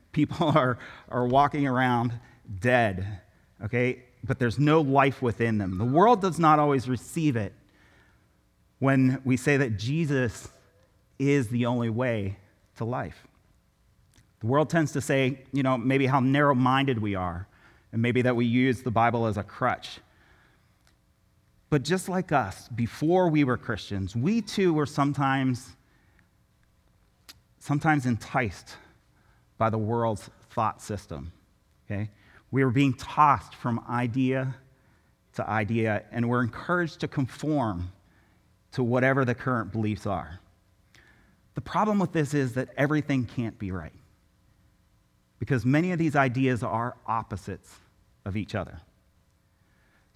People 0.12 0.48
are, 0.48 0.78
are 1.08 1.26
walking 1.26 1.68
around 1.68 2.12
dead, 2.60 3.20
okay? 3.64 4.02
But 4.24 4.40
there's 4.40 4.58
no 4.58 4.80
life 4.80 5.22
within 5.22 5.58
them. 5.58 5.78
The 5.78 5.84
world 5.84 6.20
does 6.20 6.40
not 6.40 6.58
always 6.58 6.88
receive 6.88 7.36
it 7.36 7.52
when 8.80 9.22
we 9.24 9.36
say 9.36 9.56
that 9.58 9.76
Jesus 9.76 10.48
is 11.20 11.46
the 11.48 11.66
only 11.66 11.90
way 11.90 12.38
to 12.76 12.84
life. 12.84 13.28
The 14.40 14.46
world 14.48 14.68
tends 14.68 14.92
to 14.92 15.00
say, 15.00 15.42
you 15.52 15.62
know, 15.62 15.78
maybe 15.78 16.06
how 16.06 16.18
narrow 16.18 16.56
minded 16.56 17.00
we 17.00 17.14
are, 17.14 17.46
and 17.92 18.02
maybe 18.02 18.22
that 18.22 18.34
we 18.34 18.46
use 18.46 18.82
the 18.82 18.90
Bible 18.90 19.26
as 19.26 19.36
a 19.36 19.44
crutch. 19.44 20.00
But 21.70 21.82
just 21.82 22.08
like 22.08 22.32
us, 22.32 22.68
before 22.68 23.28
we 23.28 23.44
were 23.44 23.56
Christians, 23.56 24.16
we 24.16 24.40
too 24.40 24.72
were 24.72 24.86
sometimes, 24.86 25.76
sometimes 27.58 28.06
enticed 28.06 28.76
by 29.58 29.68
the 29.68 29.78
world's 29.78 30.30
thought 30.50 30.80
system. 30.80 31.32
Okay? 31.84 32.10
We 32.50 32.64
were 32.64 32.70
being 32.70 32.94
tossed 32.94 33.54
from 33.54 33.84
idea 33.88 34.54
to 35.34 35.48
idea, 35.48 36.04
and 36.10 36.28
we're 36.28 36.42
encouraged 36.42 37.00
to 37.00 37.08
conform 37.08 37.92
to 38.72 38.82
whatever 38.82 39.24
the 39.24 39.34
current 39.34 39.70
beliefs 39.72 40.06
are. 40.06 40.40
The 41.54 41.60
problem 41.60 41.98
with 41.98 42.12
this 42.12 42.34
is 42.34 42.54
that 42.54 42.68
everything 42.76 43.26
can't 43.26 43.58
be 43.58 43.72
right 43.72 43.92
because 45.38 45.64
many 45.64 45.92
of 45.92 45.98
these 45.98 46.16
ideas 46.16 46.62
are 46.62 46.96
opposites 47.06 47.74
of 48.24 48.36
each 48.36 48.54
other. 48.54 48.80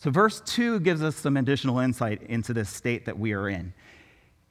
So, 0.03 0.11
verse 0.11 0.41
2 0.41 0.81
gives 0.81 1.01
us 1.01 1.15
some 1.15 1.37
additional 1.37 1.79
insight 1.79 2.25
into 2.25 2.53
this 2.53 2.69
state 2.69 3.05
that 3.05 3.17
we 3.17 3.35
are 3.35 3.49
in, 3.49 3.73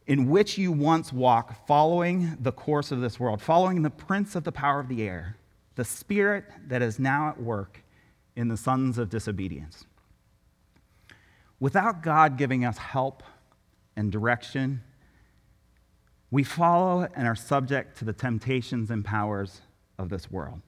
in 0.07 0.29
which 0.29 0.57
you 0.57 0.71
once 0.71 1.11
walk, 1.11 1.67
following 1.67 2.37
the 2.39 2.53
course 2.53 2.89
of 2.89 3.01
this 3.01 3.19
world, 3.19 3.41
following 3.41 3.81
the 3.81 3.89
prince 3.89 4.37
of 4.37 4.45
the 4.45 4.53
power 4.53 4.79
of 4.79 4.87
the 4.87 5.03
air, 5.03 5.35
the 5.75 5.83
spirit 5.83 6.45
that 6.67 6.81
is 6.81 6.99
now 6.99 7.27
at 7.27 7.37
work 7.37 7.83
in 8.37 8.47
the 8.47 8.55
sons 8.55 8.97
of 8.97 9.09
disobedience. 9.09 9.83
Without 11.59 12.01
God 12.01 12.37
giving 12.37 12.63
us 12.63 12.77
help 12.77 13.21
and 13.97 14.09
direction, 14.09 14.81
we 16.31 16.45
follow 16.45 17.09
and 17.13 17.27
are 17.27 17.35
subject 17.35 17.97
to 17.97 18.05
the 18.05 18.13
temptations 18.13 18.89
and 18.89 19.03
powers 19.03 19.59
of 19.97 20.07
this 20.07 20.31
world. 20.31 20.61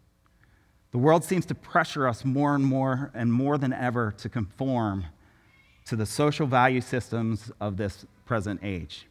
The 0.93 0.99
world 0.99 1.23
seems 1.23 1.47
to 1.47 1.55
pressure 1.55 2.07
us 2.07 2.23
more 2.23 2.53
and 2.53 2.63
more 2.63 3.09
and 3.15 3.33
more 3.33 3.57
than 3.57 3.73
ever 3.73 4.13
to 4.19 4.29
conform 4.29 5.05
to 5.85 5.95
the 5.95 6.05
social 6.05 6.45
value 6.45 6.81
systems 6.81 7.51
of 7.59 7.77
this 7.77 8.05
present 8.25 8.59
age. 8.61 9.07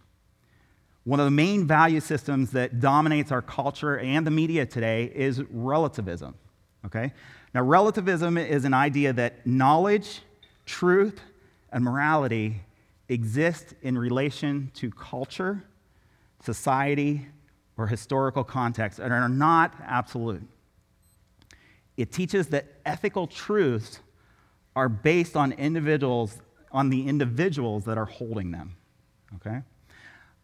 One 1.03 1.19
of 1.19 1.25
the 1.25 1.33
main 1.33 1.67
value 1.67 1.99
systems 1.99 2.53
that 2.53 2.79
dominates 2.79 3.33
our 3.33 3.43
culture 3.43 3.99
and 3.99 4.25
the 4.25 4.31
media 4.31 4.65
today 4.65 5.11
is 5.13 5.43
relativism. 5.51 6.37
Okay? 6.87 7.13
Now, 7.53 7.63
relativism 7.63 8.39
is 8.39 8.65
an 8.65 8.75
idea 8.75 9.13
that 9.15 9.45
knowledge, 9.45 10.23
truth, 10.65 11.21
and 11.73 11.83
morality 11.83 12.61
exist 13.09 13.75
in 13.83 13.99
relation 13.99 14.71
to 14.75 14.93
culture, 14.93 15.65
society, 16.45 17.27
or 17.77 17.89
historical 17.89 18.45
context 18.45 19.01
and 19.01 19.13
are 19.13 19.29
not 19.29 19.75
absolute. 19.85 20.47
It 21.97 22.13
teaches 22.13 22.49
that 22.49 22.67
ethical 22.85 23.27
truths 23.27 24.01
are 24.75 24.89
based 24.89 25.37
on 25.37 25.53
individuals, 25.53 26.41
on 26.71 26.91
the 26.91 27.07
individuals 27.07 27.85
that 27.85 27.99
are 27.99 28.07
holding 28.07 28.51
them. 28.51 28.77
Okay? 29.37 29.63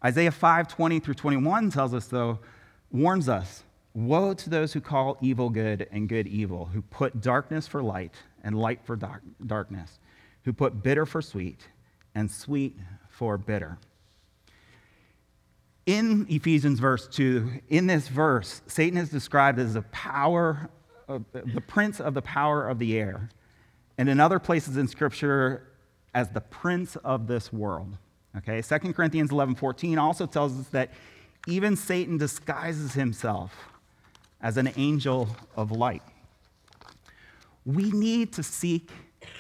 Isaiah 0.05 0.31
5, 0.31 0.69
20 0.69 1.01
through 1.01 1.15
21 1.15 1.71
tells 1.71 1.95
us, 1.95 2.07
though, 2.07 2.39
warns 2.91 3.29
us, 3.29 3.65
Woe 3.95 4.35
to 4.35 4.51
those 4.51 4.73
who 4.73 4.81
call 4.81 5.17
evil 5.21 5.51
good 5.51 5.89
and 5.91 6.09
good 6.09 6.29
evil, 6.29 6.67
who 6.67 6.83
put 6.83 7.21
darkness 7.21 7.67
for 7.67 7.83
light 7.83 8.15
and 8.45 8.57
light 8.57 8.81
for 8.85 8.95
dark, 8.95 9.23
darkness, 9.45 9.99
who 10.45 10.53
put 10.53 10.83
bitter 10.83 11.05
for 11.05 11.21
sweet 11.21 11.67
and 12.15 12.31
sweet 12.31 12.77
for 13.09 13.37
bitter. 13.39 13.79
In 15.87 16.27
Ephesians 16.29 16.79
verse 16.79 17.09
2, 17.09 17.51
in 17.71 17.87
this 17.87 18.09
verse, 18.09 18.61
Satan 18.67 18.99
is 18.99 19.09
described 19.09 19.59
as 19.59 19.75
a 19.75 19.83
power 19.83 20.71
the 21.09 21.63
prince 21.67 22.01
of 22.01 22.15
the 22.15 22.23
power 22.23 22.69
of 22.69 22.79
the 22.79 22.99
air, 22.99 23.31
and 23.97 24.09
in 24.09 24.21
other 24.21 24.39
places 24.39 24.77
in 24.77 24.87
Scripture 24.87 25.67
as 26.15 26.29
the 26.31 26.41
prince 26.41 26.97
of 26.97 27.27
this 27.27 27.53
world. 27.53 27.97
Okay, 28.37 28.63
2 28.63 28.93
Corinthians 28.93 29.31
11 29.31 29.55
14 29.55 29.99
also 29.99 30.27
tells 30.27 30.59
us 30.59 30.69
that 30.69 30.93
even 31.47 31.77
Satan 31.77 32.19
disguises 32.19 32.93
himself 32.93 33.55
as 34.41 34.57
an 34.57 34.71
angel 34.77 35.29
of 35.57 35.73
light. 35.73 36.03
We 37.65 37.91
need 37.91 38.33
to 38.35 38.43
seek 38.43 38.91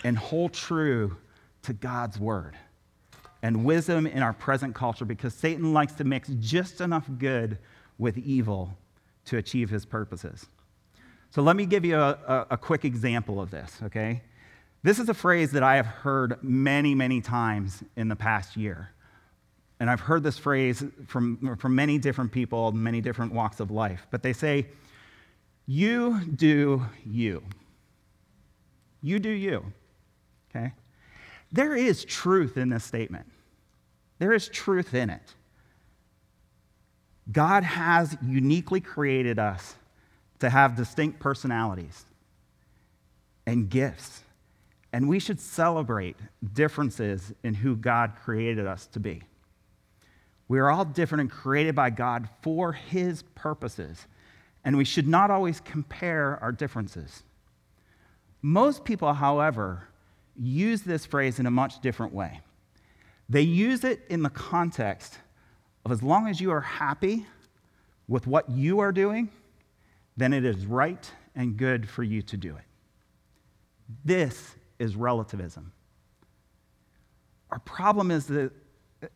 and 0.04 0.16
hold 0.16 0.52
true 0.52 1.16
to 1.62 1.72
God's 1.72 2.18
word 2.18 2.56
and 3.42 3.64
wisdom 3.64 4.06
in 4.06 4.22
our 4.22 4.32
present 4.32 4.74
culture 4.74 5.04
because 5.04 5.34
Satan 5.34 5.72
likes 5.72 5.92
to 5.94 6.04
mix 6.04 6.28
just 6.40 6.80
enough 6.80 7.08
good 7.18 7.58
with 7.98 8.18
evil 8.18 8.76
to 9.26 9.36
achieve 9.36 9.70
his 9.70 9.84
purposes. 9.84 10.46
So 11.30 11.42
let 11.42 11.56
me 11.56 11.66
give 11.66 11.84
you 11.84 11.96
a, 11.98 12.18
a, 12.26 12.46
a, 12.50 12.56
quick 12.56 12.84
example 12.84 13.40
of 13.40 13.50
this, 13.50 13.78
okay? 13.82 14.22
This 14.82 14.98
is 14.98 15.08
a 15.08 15.14
phrase 15.14 15.52
that 15.52 15.62
I 15.62 15.76
have 15.76 15.86
heard 15.86 16.42
many, 16.42 16.94
many 16.94 17.20
times 17.20 17.82
in 17.96 18.08
the 18.08 18.16
past 18.16 18.56
year. 18.56 18.90
And 19.80 19.90
I've 19.90 20.00
heard 20.00 20.22
this 20.22 20.38
phrase 20.38 20.82
from, 21.06 21.56
from 21.56 21.74
many 21.74 21.98
different 21.98 22.32
people, 22.32 22.72
many 22.72 23.00
different 23.00 23.32
walks 23.32 23.60
of 23.60 23.70
life. 23.70 24.06
But 24.10 24.22
they 24.22 24.32
say, 24.32 24.66
You 25.66 26.20
do 26.24 26.86
you. 27.04 27.42
You 29.02 29.18
do 29.18 29.30
you, 29.30 29.64
okay? 30.50 30.72
There 31.52 31.76
is 31.76 32.04
truth 32.04 32.56
in 32.56 32.68
this 32.70 32.84
statement, 32.84 33.26
there 34.18 34.32
is 34.32 34.48
truth 34.48 34.94
in 34.94 35.10
it. 35.10 35.34
God 37.30 37.62
has 37.62 38.16
uniquely 38.22 38.80
created 38.80 39.38
us 39.38 39.74
to 40.40 40.50
have 40.50 40.76
distinct 40.76 41.20
personalities 41.20 42.04
and 43.46 43.68
gifts 43.70 44.22
And 44.92 45.08
we 45.08 45.18
should 45.18 45.40
celebrate 45.40 46.16
differences 46.54 47.32
in 47.42 47.54
who 47.54 47.76
God 47.76 48.14
created 48.22 48.66
us 48.66 48.86
to 48.88 49.00
be. 49.00 49.22
We 50.48 50.58
are 50.58 50.70
all 50.70 50.84
different 50.84 51.20
and 51.20 51.30
created 51.30 51.74
by 51.74 51.90
God 51.90 52.28
for 52.40 52.72
His 52.72 53.22
purposes, 53.34 54.06
and 54.64 54.78
we 54.78 54.84
should 54.84 55.06
not 55.06 55.30
always 55.30 55.60
compare 55.60 56.38
our 56.42 56.52
differences. 56.52 57.22
Most 58.40 58.84
people, 58.84 59.12
however, 59.12 59.88
use 60.40 60.82
this 60.82 61.04
phrase 61.04 61.38
in 61.38 61.46
a 61.46 61.50
much 61.50 61.80
different 61.82 62.14
way. 62.14 62.40
They 63.28 63.42
use 63.42 63.84
it 63.84 64.00
in 64.08 64.22
the 64.22 64.30
context 64.30 65.18
of 65.84 65.92
as 65.92 66.02
long 66.02 66.28
as 66.28 66.40
you 66.40 66.50
are 66.50 66.62
happy 66.62 67.26
with 68.06 68.26
what 68.26 68.48
you 68.48 68.78
are 68.78 68.92
doing, 68.92 69.28
then 70.18 70.32
it 70.32 70.44
is 70.44 70.66
right 70.66 71.10
and 71.34 71.56
good 71.56 71.88
for 71.88 72.02
you 72.02 72.20
to 72.22 72.36
do 72.36 72.56
it. 72.56 72.64
This 74.04 74.56
is 74.78 74.96
relativism. 74.96 75.72
Our 77.50 77.60
problem 77.60 78.10
is 78.10 78.26
that 78.26 78.52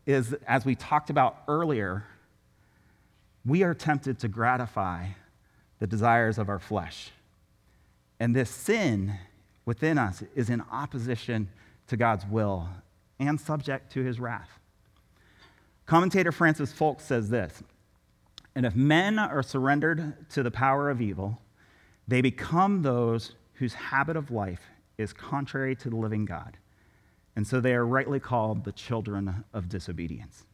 is 0.07 0.33
as 0.47 0.65
we 0.65 0.77
talked 0.77 1.11
about 1.11 1.43
earlier, 1.49 2.05
we 3.45 3.65
are 3.65 3.75
tempted 3.75 4.21
to 4.21 4.29
gratify 4.29 5.09
the 5.81 5.89
desires 5.89 6.39
of 6.39 6.49
our 6.49 6.61
flesh. 6.61 7.11
And 8.21 8.37
this 8.37 8.49
sin 8.49 9.19
within 9.65 9.99
us 9.99 10.23
is 10.37 10.49
in 10.49 10.63
opposition 10.71 11.49
to 11.89 11.97
God's 11.97 12.25
will 12.25 12.69
and 13.19 13.41
subject 13.41 13.93
to 13.93 14.05
his 14.05 14.21
wrath. 14.21 14.61
Commentator 15.85 16.31
Francis 16.31 16.73
Foulke 16.73 17.01
says 17.01 17.29
this 17.29 17.61
And 18.55 18.67
if 18.67 18.75
men 18.75 19.19
are 19.19 19.43
surrendered 19.43 20.29
to 20.31 20.43
the 20.43 20.51
power 20.51 20.91
of 20.91 21.01
evil, 21.01 21.41
they 22.07 22.21
become 22.21 22.83
those 22.83 23.35
whose 23.55 23.75
habit 23.75 24.17
of 24.17 24.31
life 24.31 24.63
is 24.99 25.13
contrary 25.13 25.75
to 25.77 25.91
the 25.91 25.97
living 25.97 26.25
God. 26.25 26.59
And 27.35 27.47
so 27.47 27.61
they 27.61 27.75
are 27.75 27.87
rightly 27.87 28.21
called 28.21 28.65
the 28.65 28.73
children 28.73 29.45
of 29.55 29.69
disobedience. 29.69 30.45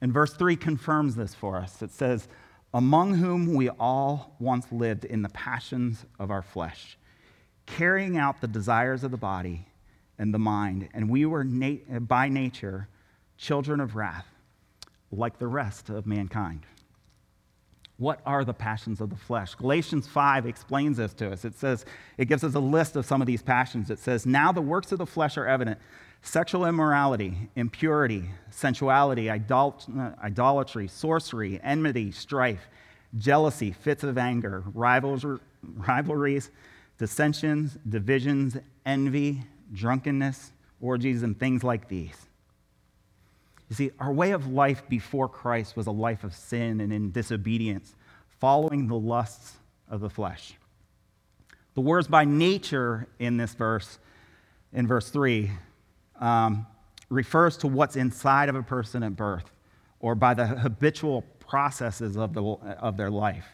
And 0.00 0.12
verse 0.12 0.34
3 0.34 0.56
confirms 0.56 1.14
this 1.14 1.34
for 1.34 1.56
us. 1.56 1.82
It 1.82 1.92
says, 1.92 2.28
among 2.74 3.14
whom 3.14 3.54
we 3.54 3.68
all 3.70 4.36
once 4.38 4.70
lived 4.70 5.04
in 5.04 5.22
the 5.22 5.28
passions 5.30 6.04
of 6.18 6.30
our 6.30 6.42
flesh, 6.42 6.98
carrying 7.66 8.18
out 8.18 8.40
the 8.40 8.48
desires 8.48 9.04
of 9.04 9.10
the 9.10 9.16
body 9.16 9.66
and 10.18 10.34
the 10.34 10.38
mind, 10.38 10.88
and 10.92 11.08
we 11.08 11.24
were 11.24 11.44
na- 11.44 11.98
by 12.00 12.28
nature 12.28 12.88
children 13.36 13.80
of 13.80 13.96
wrath, 13.96 14.26
like 15.10 15.38
the 15.38 15.46
rest 15.46 15.88
of 15.88 16.06
mankind. 16.06 16.66
What 17.98 18.20
are 18.24 18.44
the 18.44 18.54
passions 18.54 19.00
of 19.00 19.10
the 19.10 19.16
flesh? 19.16 19.56
Galatians 19.56 20.06
5 20.06 20.46
explains 20.46 20.98
this 20.98 21.12
to 21.14 21.32
us. 21.32 21.44
It 21.44 21.58
says, 21.58 21.84
it 22.16 22.26
gives 22.26 22.44
us 22.44 22.54
a 22.54 22.60
list 22.60 22.94
of 22.94 23.04
some 23.04 23.20
of 23.20 23.26
these 23.26 23.42
passions. 23.42 23.90
It 23.90 23.98
says, 23.98 24.24
Now 24.24 24.52
the 24.52 24.60
works 24.60 24.92
of 24.92 24.98
the 24.98 25.06
flesh 25.06 25.36
are 25.36 25.46
evident 25.46 25.78
sexual 26.22 26.66
immorality, 26.66 27.48
impurity, 27.56 28.24
sensuality, 28.50 29.30
idol- 29.30 29.80
idolatry, 30.22 30.86
sorcery, 30.88 31.60
enmity, 31.62 32.12
strife, 32.12 32.68
jealousy, 33.16 33.72
fits 33.72 34.04
of 34.04 34.16
anger, 34.16 34.62
rivalries, 34.74 36.50
dissensions, 36.98 37.78
divisions, 37.88 38.56
envy, 38.86 39.42
drunkenness, 39.72 40.52
orgies, 40.80 41.22
and 41.22 41.38
things 41.38 41.64
like 41.64 41.88
these. 41.88 42.27
You 43.68 43.76
see, 43.76 43.90
our 43.98 44.12
way 44.12 44.30
of 44.30 44.50
life 44.50 44.88
before 44.88 45.28
Christ 45.28 45.76
was 45.76 45.86
a 45.86 45.92
life 45.92 46.24
of 46.24 46.34
sin 46.34 46.80
and 46.80 46.92
in 46.92 47.10
disobedience, 47.10 47.94
following 48.40 48.86
the 48.86 48.96
lusts 48.96 49.56
of 49.90 50.00
the 50.00 50.10
flesh. 50.10 50.54
The 51.74 51.80
words 51.80 52.08
by 52.08 52.24
nature 52.24 53.06
in 53.18 53.36
this 53.36 53.54
verse, 53.54 53.98
in 54.72 54.86
verse 54.86 55.10
3, 55.10 55.50
um, 56.18 56.66
refers 57.10 57.56
to 57.58 57.68
what's 57.68 57.96
inside 57.96 58.48
of 58.48 58.54
a 58.54 58.62
person 58.62 59.02
at 59.02 59.16
birth 59.16 59.50
or 60.00 60.14
by 60.14 60.34
the 60.34 60.46
habitual 60.46 61.22
processes 61.38 62.16
of, 62.16 62.34
the, 62.34 62.42
of 62.42 62.96
their 62.96 63.10
life. 63.10 63.46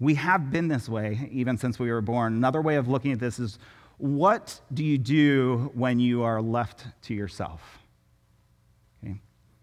We 0.00 0.14
have 0.14 0.50
been 0.50 0.68
this 0.68 0.88
way 0.88 1.28
even 1.32 1.58
since 1.58 1.78
we 1.78 1.90
were 1.90 2.00
born. 2.00 2.34
Another 2.34 2.62
way 2.62 2.76
of 2.76 2.88
looking 2.88 3.12
at 3.12 3.18
this 3.18 3.38
is 3.38 3.58
what 3.96 4.60
do 4.72 4.84
you 4.84 4.96
do 4.96 5.70
when 5.74 5.98
you 5.98 6.22
are 6.22 6.40
left 6.40 6.86
to 7.02 7.14
yourself? 7.14 7.60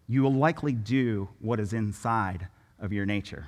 You 0.07 0.23
will 0.23 0.33
likely 0.33 0.73
do 0.73 1.29
what 1.39 1.59
is 1.59 1.73
inside 1.73 2.47
of 2.79 2.93
your 2.93 3.05
nature. 3.05 3.47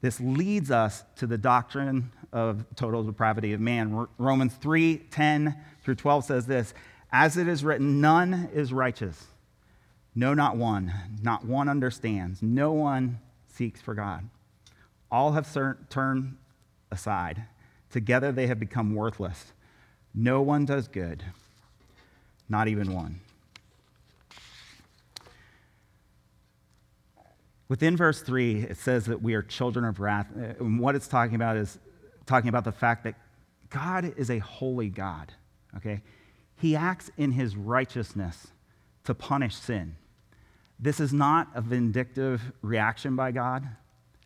This 0.00 0.20
leads 0.20 0.70
us 0.70 1.04
to 1.16 1.26
the 1.26 1.38
doctrine 1.38 2.12
of 2.32 2.64
total 2.74 3.02
depravity 3.02 3.52
of 3.52 3.60
man. 3.60 4.06
Romans 4.18 4.54
3 4.54 4.98
10 5.10 5.56
through 5.82 5.96
12 5.96 6.24
says 6.24 6.46
this 6.46 6.74
as 7.12 7.36
it 7.36 7.48
is 7.48 7.64
written, 7.64 8.00
none 8.00 8.48
is 8.54 8.72
righteous. 8.72 9.26
No, 10.14 10.34
not 10.34 10.56
one. 10.56 10.92
Not 11.22 11.44
one 11.44 11.68
understands. 11.68 12.42
No 12.42 12.72
one 12.72 13.18
seeks 13.48 13.80
for 13.80 13.94
God. 13.94 14.28
All 15.10 15.32
have 15.32 15.52
turned 15.88 16.36
aside. 16.90 17.44
Together 17.90 18.30
they 18.30 18.46
have 18.46 18.60
become 18.60 18.94
worthless. 18.94 19.52
No 20.14 20.40
one 20.42 20.64
does 20.64 20.88
good, 20.88 21.24
not 22.48 22.68
even 22.68 22.92
one. 22.92 23.20
Within 27.70 27.96
verse 27.96 28.20
3, 28.20 28.64
it 28.64 28.76
says 28.78 29.06
that 29.06 29.22
we 29.22 29.32
are 29.34 29.42
children 29.42 29.84
of 29.84 30.00
wrath. 30.00 30.26
Uh, 30.36 30.54
and 30.58 30.80
what 30.80 30.96
it's 30.96 31.06
talking 31.06 31.36
about 31.36 31.56
is 31.56 31.78
talking 32.26 32.48
about 32.48 32.64
the 32.64 32.72
fact 32.72 33.04
that 33.04 33.14
God 33.70 34.12
is 34.16 34.28
a 34.28 34.40
holy 34.40 34.88
God, 34.88 35.32
okay? 35.76 36.02
He 36.56 36.74
acts 36.74 37.12
in 37.16 37.30
his 37.30 37.56
righteousness 37.56 38.48
to 39.04 39.14
punish 39.14 39.54
sin. 39.54 39.94
This 40.80 40.98
is 40.98 41.12
not 41.12 41.46
a 41.54 41.60
vindictive 41.60 42.42
reaction 42.60 43.14
by 43.14 43.30
God, 43.30 43.68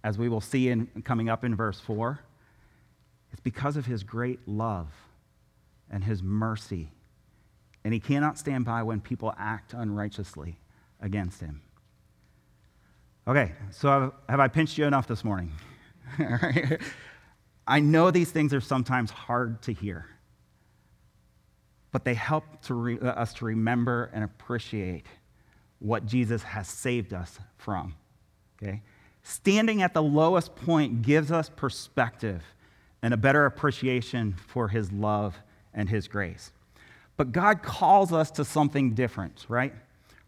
as 0.03 0.17
we 0.17 0.31
will 0.31 0.41
see 0.41 0.71
in, 0.71 0.87
coming 1.05 1.29
up 1.29 1.45
in 1.45 1.55
verse 1.55 1.79
4. 1.81 2.21
It's 3.31 3.43
because 3.43 3.77
of 3.77 3.85
his 3.85 4.05
great 4.05 4.41
love 4.49 4.89
and 5.91 6.03
his 6.03 6.23
mercy. 6.23 6.93
And 7.85 7.93
he 7.93 8.01
cannot 8.01 8.39
stand 8.39 8.65
by 8.65 8.83
when 8.85 9.03
people 9.03 9.35
act 9.39 9.75
unrighteously 9.75 10.57
against 10.99 11.43
him. 11.43 11.61
Okay, 13.27 13.53
so 13.71 13.89
have, 13.89 14.13
have 14.29 14.41
I 14.41 14.49
pinched 14.49 14.77
you 14.77 14.85
enough 14.85 15.07
this 15.07 15.25
morning? 15.25 15.53
I 17.67 17.81
know 17.81 18.11
these 18.11 18.31
things 18.31 18.53
are 18.53 18.61
sometimes 18.61 19.11
hard 19.11 19.63
to 19.63 19.73
hear 19.73 20.07
but 21.95 22.05
they 22.05 22.15
help 22.15 22.61
to 22.61 22.75
re- 22.75 22.99
uh, 22.99 23.07
us 23.11 23.33
to 23.33 23.45
remember 23.45 24.11
and 24.13 24.25
appreciate 24.25 25.07
what 25.79 26.05
Jesus 26.05 26.43
has 26.43 26.67
saved 26.67 27.15
us 27.15 27.39
from. 27.57 27.95
Okay? 28.61 28.83
Standing 29.23 29.81
at 29.81 29.95
the 29.95 30.03
lowest 30.03 30.57
point 30.57 31.03
gives 31.03 31.31
us 31.31 31.49
perspective 31.55 32.43
and 33.01 33.15
a 33.15 33.17
better 33.17 33.47
appreciation 33.47 34.35
for 34.49 34.67
his 34.67 34.91
love 34.91 35.37
and 35.73 35.89
his 35.89 36.09
grace. 36.09 36.51
But 37.17 37.31
God 37.31 37.63
calls 37.63 38.13
us 38.13 38.33
to 38.33 38.45
something 38.45 38.95
different, 38.95 39.47
right? 39.49 39.73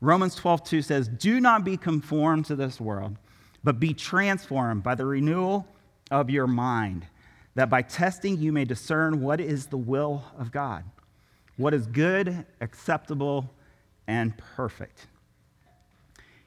Romans 0.00 0.34
12, 0.34 0.64
2 0.64 0.82
says, 0.82 1.08
Do 1.08 1.40
not 1.40 1.64
be 1.64 1.76
conformed 1.76 2.46
to 2.46 2.56
this 2.56 2.80
world, 2.80 3.16
but 3.64 3.80
be 3.80 3.94
transformed 3.94 4.82
by 4.82 4.94
the 4.94 5.06
renewal 5.06 5.66
of 6.10 6.30
your 6.30 6.46
mind, 6.46 7.06
that 7.54 7.70
by 7.70 7.82
testing 7.82 8.38
you 8.38 8.52
may 8.52 8.64
discern 8.64 9.20
what 9.20 9.40
is 9.40 9.66
the 9.66 9.78
will 9.78 10.24
of 10.38 10.52
God 10.52 10.84
what 11.56 11.72
is 11.72 11.86
good, 11.86 12.44
acceptable, 12.60 13.50
and 14.06 14.36
perfect. 14.56 15.06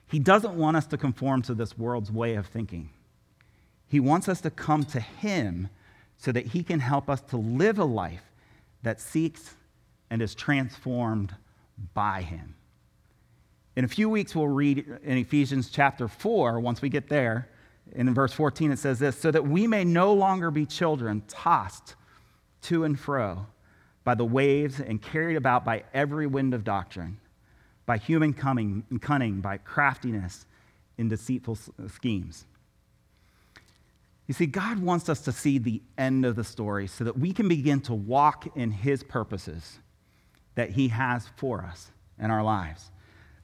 He 0.07 0.19
doesn't 0.19 0.55
want 0.55 0.77
us 0.77 0.85
to 0.87 0.97
conform 0.97 1.41
to 1.43 1.53
this 1.53 1.77
world's 1.77 2.11
way 2.11 2.35
of 2.35 2.47
thinking. 2.47 2.89
He 3.87 3.99
wants 3.99 4.29
us 4.29 4.41
to 4.41 4.49
come 4.49 4.83
to 4.85 4.99
Him 4.99 5.69
so 6.17 6.31
that 6.31 6.47
He 6.47 6.63
can 6.63 6.79
help 6.79 7.09
us 7.09 7.21
to 7.21 7.37
live 7.37 7.79
a 7.79 7.85
life 7.85 8.23
that 8.83 9.01
seeks 9.01 9.55
and 10.09 10.21
is 10.21 10.35
transformed 10.35 11.35
by 11.93 12.21
Him. 12.21 12.55
In 13.79 13.85
a 13.85 13.87
few 13.87 14.09
weeks, 14.09 14.35
we'll 14.35 14.49
read 14.49 14.85
in 15.05 15.17
Ephesians 15.17 15.69
chapter 15.69 16.09
4, 16.09 16.59
once 16.59 16.81
we 16.81 16.89
get 16.89 17.07
there. 17.07 17.47
In 17.93 18.13
verse 18.13 18.33
14, 18.33 18.73
it 18.73 18.77
says 18.77 18.99
this 18.99 19.17
so 19.17 19.31
that 19.31 19.47
we 19.47 19.67
may 19.67 19.85
no 19.85 20.11
longer 20.11 20.51
be 20.51 20.65
children 20.65 21.23
tossed 21.29 21.95
to 22.63 22.83
and 22.83 22.99
fro 22.99 23.47
by 24.03 24.15
the 24.15 24.25
waves 24.25 24.81
and 24.81 25.01
carried 25.01 25.37
about 25.37 25.63
by 25.63 25.85
every 25.93 26.27
wind 26.27 26.53
of 26.53 26.65
doctrine, 26.65 27.21
by 27.85 27.95
human 27.95 28.33
cunning, 28.33 28.83
cunning 28.99 29.39
by 29.39 29.55
craftiness 29.55 30.45
in 30.97 31.07
deceitful 31.07 31.57
uh, 31.81 31.87
schemes. 31.87 32.43
You 34.27 34.33
see, 34.33 34.45
God 34.45 34.79
wants 34.79 35.07
us 35.07 35.21
to 35.21 35.31
see 35.31 35.57
the 35.57 35.81
end 35.97 36.25
of 36.25 36.35
the 36.35 36.43
story 36.43 36.87
so 36.87 37.05
that 37.05 37.17
we 37.17 37.31
can 37.31 37.47
begin 37.47 37.79
to 37.83 37.93
walk 37.93 38.45
in 38.57 38.71
His 38.71 39.03
purposes 39.03 39.79
that 40.55 40.71
He 40.71 40.89
has 40.89 41.29
for 41.37 41.61
us 41.61 41.91
in 42.21 42.29
our 42.29 42.43
lives. 42.43 42.91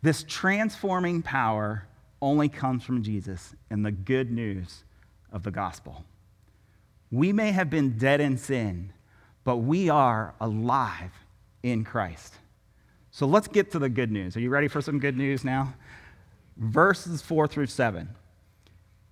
This 0.05 0.23
transforming 0.27 1.23
power 1.23 1.87
only 2.21 2.47
comes 2.47 2.83
from 2.83 3.01
Jesus 3.01 3.55
and 3.71 3.83
the 3.83 3.91
good 3.91 4.31
news 4.31 4.83
of 5.31 5.41
the 5.41 5.49
gospel. 5.49 6.05
We 7.09 7.33
may 7.33 7.51
have 7.53 7.71
been 7.71 7.97
dead 7.97 8.21
in 8.21 8.37
sin, 8.37 8.93
but 9.43 9.57
we 9.57 9.89
are 9.89 10.35
alive 10.39 11.09
in 11.63 11.83
Christ. 11.83 12.35
So 13.09 13.25
let's 13.25 13.47
get 13.47 13.71
to 13.71 13.79
the 13.79 13.89
good 13.89 14.11
news. 14.11 14.37
Are 14.37 14.41
you 14.41 14.51
ready 14.51 14.67
for 14.67 14.79
some 14.79 14.99
good 14.99 15.17
news 15.17 15.43
now? 15.43 15.73
Verses 16.55 17.23
4 17.23 17.47
through 17.47 17.65
7. 17.65 18.07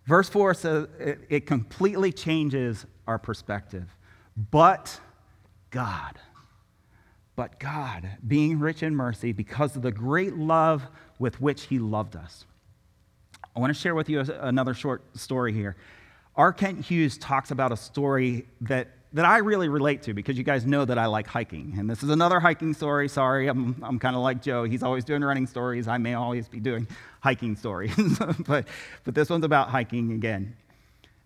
Verse 0.06 0.30
4 0.30 0.54
says 0.54 0.88
it, 1.00 1.22
it 1.28 1.46
completely 1.48 2.12
changes 2.12 2.86
our 3.08 3.18
perspective. 3.18 3.98
But 4.52 5.00
God, 5.72 6.20
but 7.36 7.60
God, 7.60 8.10
being 8.28 8.60
rich 8.60 8.84
in 8.84 8.96
mercy 8.96 9.32
because 9.32 9.76
of 9.76 9.82
the 9.82 9.92
great 9.92 10.36
love 10.36 10.84
with 11.20 11.42
which 11.42 11.64
He 11.64 11.80
loved 11.80 12.16
us. 12.16 12.46
I 13.56 13.60
want 13.60 13.74
to 13.74 13.80
share 13.80 13.96
with 13.96 14.10
you 14.10 14.20
another 14.20 14.74
short 14.74 15.18
story 15.18 15.54
here. 15.54 15.76
R. 16.36 16.52
Kent 16.52 16.86
Hughes 16.86 17.18
talks 17.18 17.52
about 17.52 17.72
a 17.72 17.78
story 17.78 18.48
that, 18.62 18.90
that 19.14 19.26
I 19.26 19.38
really 19.38 19.70
relate 19.70 20.02
to 20.04 20.14
because 20.14 20.38
you 20.38 20.44
guys 20.44 20.66
know 20.66 20.86
that 20.86 20.98
I 20.98 21.06
like 21.06 21.28
hiking. 21.28 21.76
And 21.78 21.88
this 21.88 22.02
is 22.02 22.10
another 22.10 22.40
hiking 22.40 22.74
story. 22.74 23.08
Sorry, 23.08 23.48
I'm, 23.48 23.76
I'm 23.84 24.00
kind 24.00 24.16
of 24.16 24.24
like 24.24 24.42
Joe. 24.42 24.64
He's 24.64 24.82
always 24.82 25.04
doing 25.04 25.24
running 25.24 25.46
stories. 25.46 25.88
I 25.88 26.00
may 26.00 26.16
always 26.16 26.48
be 26.48 26.60
doing 26.60 26.88
hiking 27.20 27.56
stories. 27.56 27.96
but, 28.48 28.68
but 29.04 29.14
this 29.14 29.30
one's 29.30 29.46
about 29.46 29.70
hiking 29.70 30.14
again. 30.14 30.56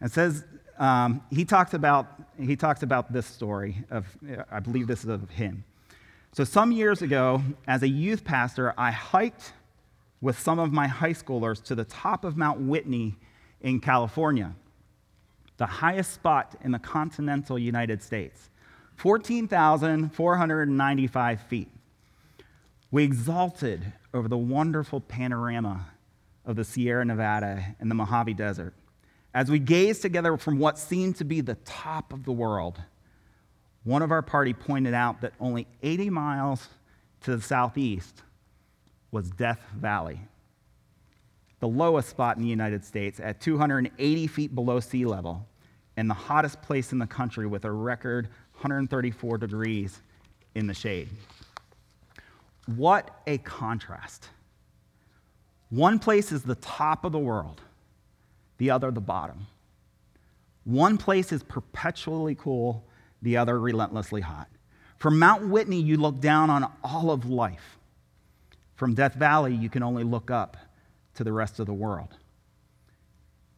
It 0.01 0.11
says, 0.11 0.43
um, 0.77 1.21
he, 1.31 1.45
talks 1.45 1.73
about, 1.73 2.07
he 2.39 2.57
talks 2.57 2.83
about 2.83 3.11
this 3.11 3.25
story 3.25 3.85
of, 3.89 4.05
I 4.51 4.59
believe 4.59 4.87
this 4.87 5.03
is 5.03 5.09
of 5.09 5.29
him. 5.29 5.63
So 6.37 6.43
some 6.43 6.71
years 6.71 7.01
ago, 7.01 7.41
as 7.65 7.81
a 7.81 7.87
youth 7.87 8.23
pastor, 8.23 8.71
I 8.77 8.91
hiked 8.91 9.53
with 10.21 10.37
some 10.37 10.59
of 10.59 10.71
my 10.71 10.85
high 10.85 11.13
schoolers 11.13 11.63
to 11.63 11.73
the 11.73 11.83
top 11.83 12.23
of 12.23 12.37
Mount 12.37 12.59
Whitney 12.59 13.15
in 13.61 13.79
California 13.79 14.53
the 15.57 15.65
highest 15.65 16.13
spot 16.13 16.55
in 16.63 16.71
the 16.71 16.77
continental 16.77 17.57
United 17.57 18.03
States, 18.03 18.51
14,495 18.97 21.41
feet. 21.41 21.71
We 22.91 23.03
exulted 23.03 23.93
over 24.13 24.27
the 24.27 24.37
wonderful 24.37 25.01
panorama 25.01 25.87
of 26.45 26.55
the 26.55 26.63
Sierra 26.63 27.03
Nevada 27.03 27.75
and 27.79 27.89
the 27.89 27.95
Mojave 27.95 28.35
Desert. 28.35 28.75
As 29.33 29.49
we 29.49 29.57
gazed 29.57 30.03
together 30.03 30.37
from 30.37 30.59
what 30.59 30.77
seemed 30.77 31.15
to 31.15 31.25
be 31.25 31.41
the 31.41 31.55
top 31.65 32.13
of 32.13 32.25
the 32.25 32.31
world, 32.31 32.79
one 33.87 34.01
of 34.01 34.11
our 34.11 34.21
party 34.21 34.53
pointed 34.53 34.93
out 34.93 35.21
that 35.21 35.33
only 35.39 35.65
80 35.81 36.09
miles 36.09 36.67
to 37.21 37.35
the 37.35 37.41
southeast 37.41 38.21
was 39.11 39.29
Death 39.31 39.61
Valley 39.75 40.19
the 41.59 41.67
lowest 41.67 42.09
spot 42.09 42.37
in 42.37 42.43
the 42.43 42.49
United 42.49 42.85
States 42.85 43.19
at 43.19 43.41
280 43.41 44.27
feet 44.27 44.53
below 44.53 44.79
sea 44.79 45.05
level, 45.05 45.45
and 45.95 46.09
the 46.09 46.13
hottest 46.13 46.61
place 46.61 46.91
in 46.91 46.99
the 46.99 47.07
country 47.07 47.47
with 47.47 47.65
a 47.65 47.71
record 47.71 48.27
134 48.53 49.37
degrees 49.39 50.01
in 50.53 50.67
the 50.67 50.73
shade. 50.73 51.09
What 52.75 53.21
a 53.25 53.39
contrast. 53.39 54.29
One 55.69 55.99
place 55.99 56.31
is 56.31 56.43
the 56.43 56.55
top 56.55 57.03
of 57.05 57.11
the 57.11 57.19
world, 57.19 57.61
the 58.57 58.69
other 58.69 58.91
the 58.91 59.01
bottom. 59.01 59.47
One 60.63 60.97
place 60.97 61.31
is 61.31 61.43
perpetually 61.43 62.35
cool, 62.35 62.85
the 63.21 63.37
other 63.37 63.59
relentlessly 63.59 64.21
hot. 64.21 64.47
From 64.97 65.19
Mount 65.19 65.47
Whitney, 65.47 65.81
you 65.81 65.97
look 65.97 66.19
down 66.19 66.49
on 66.49 66.71
all 66.83 67.11
of 67.11 67.29
life. 67.29 67.77
From 68.75 68.93
Death 68.93 69.15
Valley, 69.15 69.53
you 69.53 69.69
can 69.69 69.83
only 69.83 70.03
look 70.03 70.31
up 70.31 70.57
to 71.15 71.23
the 71.23 71.33
rest 71.33 71.59
of 71.59 71.65
the 71.65 71.73
world. 71.73 72.15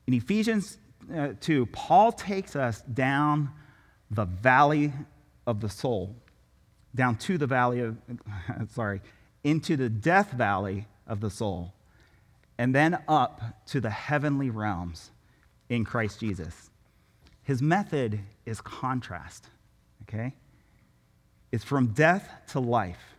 In 0.08 0.14
Ephesians 0.14 0.78
uh, 1.16 1.30
2, 1.40 1.68
Paul 1.68 2.12
takes 2.12 2.56
us 2.56 2.82
down 2.82 3.52
the 4.12 4.26
valley 4.26 4.94
of 5.46 5.62
the 5.62 5.70
soul, 5.70 6.16
down 6.96 7.16
to 7.18 7.38
the 7.38 7.48
valley 7.48 7.82
of, 7.82 7.98
sorry, 8.72 9.02
into 9.44 9.78
the 9.78 9.90
death 9.90 10.32
valley 10.32 10.88
of 11.08 11.22
the 11.22 11.30
soul, 11.30 11.74
and 12.58 12.74
then 12.74 13.02
up 13.08 13.66
to 13.68 13.80
the 13.80 13.90
heavenly 13.90 14.50
realms 14.50 15.12
in 15.70 15.86
Christ 15.86 16.20
Jesus. 16.20 16.69
His 17.50 17.64
method 17.64 18.20
is 18.46 18.62
contrast, 18.62 19.48
okay? 20.04 20.36
It's 21.52 21.64
from 21.64 21.88
death 21.94 22.30
to 22.50 22.60
life, 22.60 23.16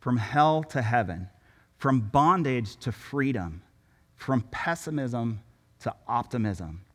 from 0.00 0.16
hell 0.16 0.62
to 0.70 0.80
heaven, 0.80 1.28
from 1.76 2.00
bondage 2.00 2.76
to 2.76 2.90
freedom, 2.90 3.60
from 4.14 4.40
pessimism 4.50 5.42
to 5.80 5.94
optimism. 6.08 6.86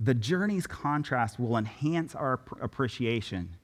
The 0.00 0.14
journey's 0.14 0.66
contrast 0.66 1.38
will 1.38 1.58
enhance 1.58 2.14
our 2.14 2.40
appreciation 2.62 3.56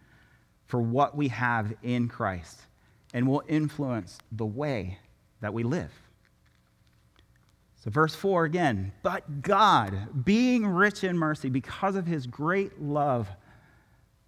for 0.66 0.83
what 0.83 1.16
we 1.16 1.29
have 1.29 1.72
in 1.83 2.07
Christ 2.07 2.61
and 3.14 3.27
will 3.27 3.44
influence 3.49 4.18
the 4.31 4.44
way 4.44 4.99
that 5.40 5.55
we 5.55 5.62
live. 5.62 6.06
So, 7.87 7.92
verse 7.92 8.16
4 8.16 8.46
again, 8.46 8.90
but 9.05 9.42
God, 9.42 10.25
being 10.25 10.66
rich 10.66 11.05
in 11.05 11.16
mercy 11.16 11.49
because 11.49 11.94
of 11.94 12.05
his 12.05 12.27
great 12.27 12.83
love 12.83 13.29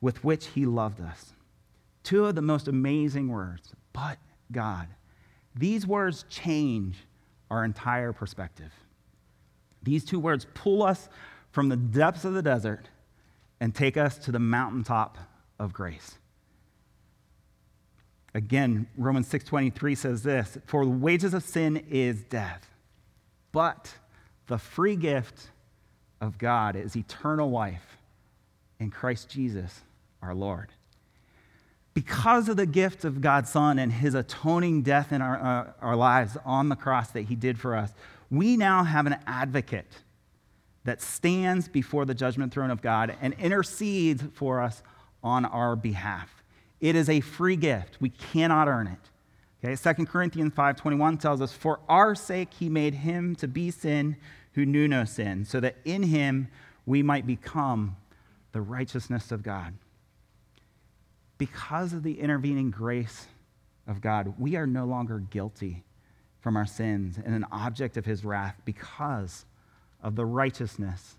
with 0.01 0.23
which 0.23 0.47
he 0.47 0.64
loved 0.64 1.01
us. 1.01 1.33
Two 2.05 2.27
of 2.27 2.37
the 2.37 2.42
most 2.42 2.68
amazing 2.68 3.27
words, 3.27 3.75
but 3.92 4.18
God. 4.53 4.87
These 5.57 5.88
words 5.88 6.25
change 6.31 6.99
our 7.51 7.64
entire 7.64 8.12
perspective. 8.12 8.73
These 9.83 10.05
two 10.05 10.21
words 10.21 10.47
pull 10.55 10.85
us 10.85 11.09
from 11.51 11.68
the 11.68 11.77
depths 11.77 12.25
of 12.25 12.35
the 12.35 12.42
desert 12.42 12.88
and 13.59 13.75
take 13.75 13.97
us 13.97 14.18
to 14.18 14.31
the 14.31 14.38
mountaintop 14.38 15.18
of 15.59 15.73
grace. 15.73 16.21
Again, 18.35 18.87
Romans 18.97 19.27
6:23 19.27 19.97
says 19.97 20.23
this, 20.23 20.59
"For 20.64 20.85
the 20.85 20.92
wages 20.92 21.35
of 21.35 21.42
sin 21.42 21.79
is 21.88 22.23
death, 22.23 22.68
but 23.59 23.92
the 24.47 24.57
free 24.57 24.94
gift 24.94 25.51
of 26.21 26.38
God 26.38 26.77
is 26.77 26.94
eternal 26.94 27.51
life 27.51 27.99
in 28.79 28.88
Christ 28.88 29.29
Jesus, 29.29 29.83
our 30.23 30.33
Lord." 30.33 30.71
because 31.94 32.49
of 32.49 32.57
the 32.57 32.66
gift 32.66 33.05
of 33.05 33.21
God's 33.21 33.51
Son 33.51 33.77
and 33.77 33.92
his 33.92 34.14
atoning 34.14 34.83
death 34.83 35.11
in 35.11 35.21
our, 35.21 35.37
uh, 35.37 35.73
our 35.83 35.97
lives 35.97 36.37
on 36.44 36.68
the 36.68 36.77
cross 36.77 37.11
that 37.11 37.23
he 37.23 37.35
did 37.35 37.59
for 37.59 37.75
us, 37.75 37.92
we 38.31 38.57
now 38.57 38.85
have 38.85 39.07
an 39.07 39.16
advocate 39.27 40.03
that 40.85 41.03
stands 41.03 41.66
before 41.66 42.05
the 42.05 42.14
judgment 42.14 42.53
throne 42.53 42.71
of 42.71 42.81
God 42.81 43.16
and 43.21 43.35
intercedes 43.35 44.23
for 44.35 44.62
us 44.62 44.85
on 45.25 45.44
our 45.44 45.75
behalf. 45.75 46.44
It 46.81 46.94
is 46.94 47.09
a 47.09 47.18
free 47.18 47.57
gift. 47.57 47.97
We 48.01 48.11
cannot 48.11 48.68
earn 48.68 48.87
it. 48.87 49.11
Okay, 49.64 49.75
2 49.75 50.07
Corinthians 50.07 50.53
5:21 50.55 51.18
tells 51.18 51.40
us, 51.40 51.53
"For 51.53 51.81
our 51.88 52.14
sake 52.14 52.55
he 52.55 52.68
made 52.68 52.94
him 52.94 53.35
to 53.37 53.49
be 53.49 53.71
sin 53.71 54.16
who 54.53 54.64
knew 54.64 54.87
no 54.87 55.05
sin, 55.05 55.44
so 55.44 55.61
that 55.61 55.77
in 55.85 56.05
him 56.05 56.49
we 56.87 57.03
might 57.03 57.27
become 57.27 57.97
the 58.53 58.61
righteousness 58.61 59.33
of 59.33 59.42
God." 59.42 59.75
because 61.38 61.92
of 61.92 62.03
the 62.03 62.21
intervening 62.21 62.71
grace 62.71 63.29
of 63.87 64.01
God, 64.01 64.35
we 64.38 64.57
are 64.57 64.66
no 64.66 64.85
longer 64.85 65.21
guilty 65.21 65.85
from 66.40 66.57
our 66.57 66.66
sins 66.66 67.16
and 67.16 67.35
an 67.35 67.47
object 67.51 67.97
of 67.97 68.05
his 68.05 68.25
wrath 68.25 68.57
because 68.64 69.47
of 70.03 70.16
the 70.16 70.27
righteousness 70.27 71.16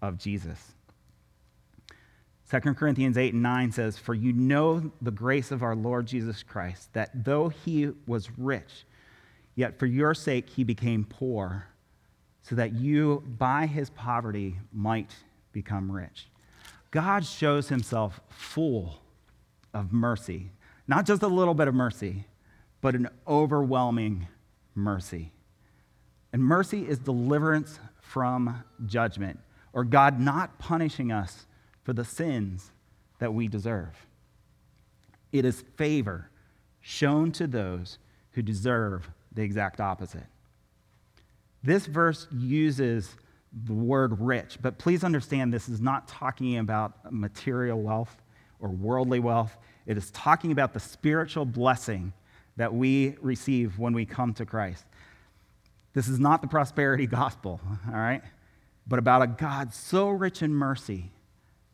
of 0.00 0.18
Jesus. 0.18 0.74
2 2.50 2.60
Corinthians 2.74 3.16
8 3.16 3.34
and 3.34 3.42
9 3.42 3.72
says, 3.72 3.98
For 3.98 4.14
you 4.14 4.32
know 4.32 4.92
the 5.00 5.10
grace 5.10 5.50
of 5.50 5.62
our 5.62 5.74
Lord 5.74 6.06
Jesus 6.06 6.42
Christ, 6.42 6.92
that 6.92 7.24
though 7.24 7.48
he 7.48 7.90
was 8.06 8.28
rich, 8.36 8.84
yet 9.54 9.78
for 9.78 9.86
your 9.86 10.14
sake 10.14 10.48
he 10.50 10.62
became 10.62 11.04
poor, 11.04 11.66
so 12.42 12.54
that 12.54 12.74
you 12.74 13.22
by 13.38 13.66
his 13.66 13.88
poverty 13.90 14.56
might 14.72 15.10
become 15.52 15.90
rich. 15.90 16.28
God 16.90 17.24
shows 17.24 17.68
himself 17.68 18.20
full 18.28 19.00
of 19.72 19.92
mercy. 19.92 20.50
Not 20.86 21.06
just 21.06 21.22
a 21.22 21.28
little 21.28 21.54
bit 21.54 21.66
of 21.66 21.74
mercy, 21.74 22.26
but 22.82 22.94
an 22.94 23.08
overwhelming 23.26 24.28
mercy. 24.74 25.32
And 26.32 26.42
mercy 26.42 26.86
is 26.86 26.98
deliverance 26.98 27.78
from 28.00 28.62
judgment, 28.84 29.40
or 29.72 29.84
God 29.84 30.20
not 30.20 30.58
punishing 30.58 31.10
us 31.10 31.46
for 31.84 31.92
the 31.92 32.04
sins 32.04 32.72
that 33.18 33.32
we 33.32 33.46
deserve. 33.46 34.06
It 35.32 35.44
is 35.44 35.62
favor 35.76 36.30
shown 36.80 37.32
to 37.32 37.46
those 37.46 37.98
who 38.32 38.42
deserve 38.42 39.08
the 39.32 39.42
exact 39.42 39.80
opposite. 39.80 40.26
This 41.62 41.86
verse 41.86 42.26
uses 42.32 43.16
the 43.64 43.72
word 43.72 44.20
rich, 44.20 44.58
but 44.60 44.78
please 44.78 45.04
understand 45.04 45.52
this 45.52 45.68
is 45.68 45.80
not 45.80 46.08
talking 46.08 46.58
about 46.58 47.12
material 47.12 47.80
wealth 47.80 48.14
or 48.60 48.68
worldly 48.68 49.20
wealth. 49.20 49.56
It 49.86 49.96
is 49.96 50.10
talking 50.10 50.52
about 50.52 50.72
the 50.72 50.80
spiritual 50.80 51.44
blessing 51.44 52.12
that 52.56 52.72
we 52.72 53.16
receive 53.20 53.78
when 53.78 53.92
we 53.92 54.04
come 54.04 54.34
to 54.34 54.46
Christ. 54.46 54.84
This 55.94 56.08
is 56.08 56.18
not 56.18 56.42
the 56.42 56.48
prosperity 56.48 57.06
gospel, 57.08 57.60
all 57.88 57.94
right? 57.94 58.22
But 58.86 58.98
about 58.98 59.22
a 59.22 59.26
God 59.26 59.72
so 59.72 60.10
rich 60.10 60.42
in 60.42 60.52
mercy 60.52 61.10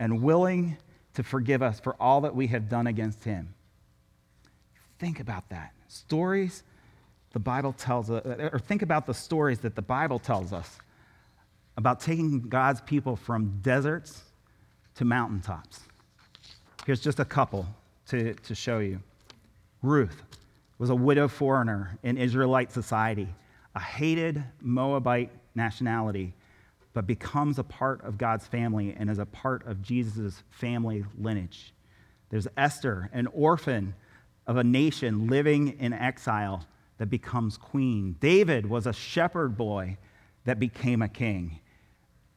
and 0.00 0.22
willing 0.22 0.76
to 1.14 1.22
forgive 1.22 1.62
us 1.62 1.78
for 1.78 1.94
all 2.00 2.22
that 2.22 2.34
we 2.34 2.48
have 2.48 2.68
done 2.68 2.88
against 2.88 3.22
him. 3.22 3.54
Think 4.98 5.20
about 5.20 5.48
that. 5.50 5.72
Stories 5.86 6.64
the 7.32 7.38
Bible 7.38 7.72
tells 7.72 8.10
us, 8.10 8.24
or 8.26 8.58
think 8.58 8.82
about 8.82 9.06
the 9.06 9.14
stories 9.14 9.60
that 9.60 9.76
the 9.76 9.82
Bible 9.82 10.18
tells 10.18 10.52
us 10.52 10.78
about 11.76 12.00
taking 12.00 12.40
God's 12.40 12.80
people 12.80 13.14
from 13.14 13.60
deserts 13.62 14.22
to 14.96 15.04
mountaintops. 15.04 15.80
Here's 16.84 17.00
just 17.00 17.20
a 17.20 17.24
couple 17.24 17.66
to, 18.08 18.34
to 18.34 18.54
show 18.54 18.80
you. 18.80 19.00
Ruth 19.82 20.22
was 20.78 20.90
a 20.90 20.94
widow 20.94 21.28
foreigner 21.28 21.98
in 22.02 22.18
Israelite 22.18 22.72
society, 22.72 23.28
a 23.76 23.80
hated 23.80 24.42
Moabite 24.60 25.30
nationality, 25.54 26.34
but 26.92 27.06
becomes 27.06 27.58
a 27.58 27.64
part 27.64 28.02
of 28.04 28.18
God's 28.18 28.46
family 28.46 28.94
and 28.98 29.08
is 29.08 29.18
a 29.18 29.26
part 29.26 29.66
of 29.66 29.82
Jesus' 29.82 30.42
family 30.50 31.04
lineage. 31.18 31.72
There's 32.30 32.48
Esther, 32.56 33.10
an 33.12 33.26
orphan 33.28 33.94
of 34.46 34.56
a 34.56 34.64
nation 34.64 35.28
living 35.28 35.78
in 35.78 35.92
exile 35.92 36.66
that 36.98 37.06
becomes 37.06 37.56
queen. 37.56 38.16
David 38.20 38.66
was 38.66 38.86
a 38.86 38.92
shepherd 38.92 39.56
boy 39.56 39.98
that 40.44 40.58
became 40.58 41.02
a 41.02 41.08
king. 41.08 41.60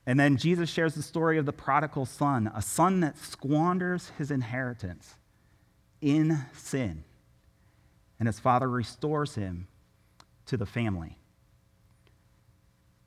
And 0.06 0.20
then 0.20 0.38
Jesus 0.38 0.70
shares 0.70 0.96
the 0.96 1.02
story 1.02 1.38
of 1.38 1.46
the 1.46 1.54
prodigal 1.54 2.06
son, 2.06 2.52
a 2.54 2.62
son 2.62 3.00
that 3.00 3.18
squanders 3.18 4.12
his 4.18 4.32
inheritance 4.32 5.16
in 6.02 6.46
sin. 6.54 7.04
And 8.20 8.28
his 8.28 8.40
father 8.40 8.70
restores 8.70 9.36
him 9.36 9.68
to 10.46 10.58
the 10.58 10.66
family. 10.66 11.18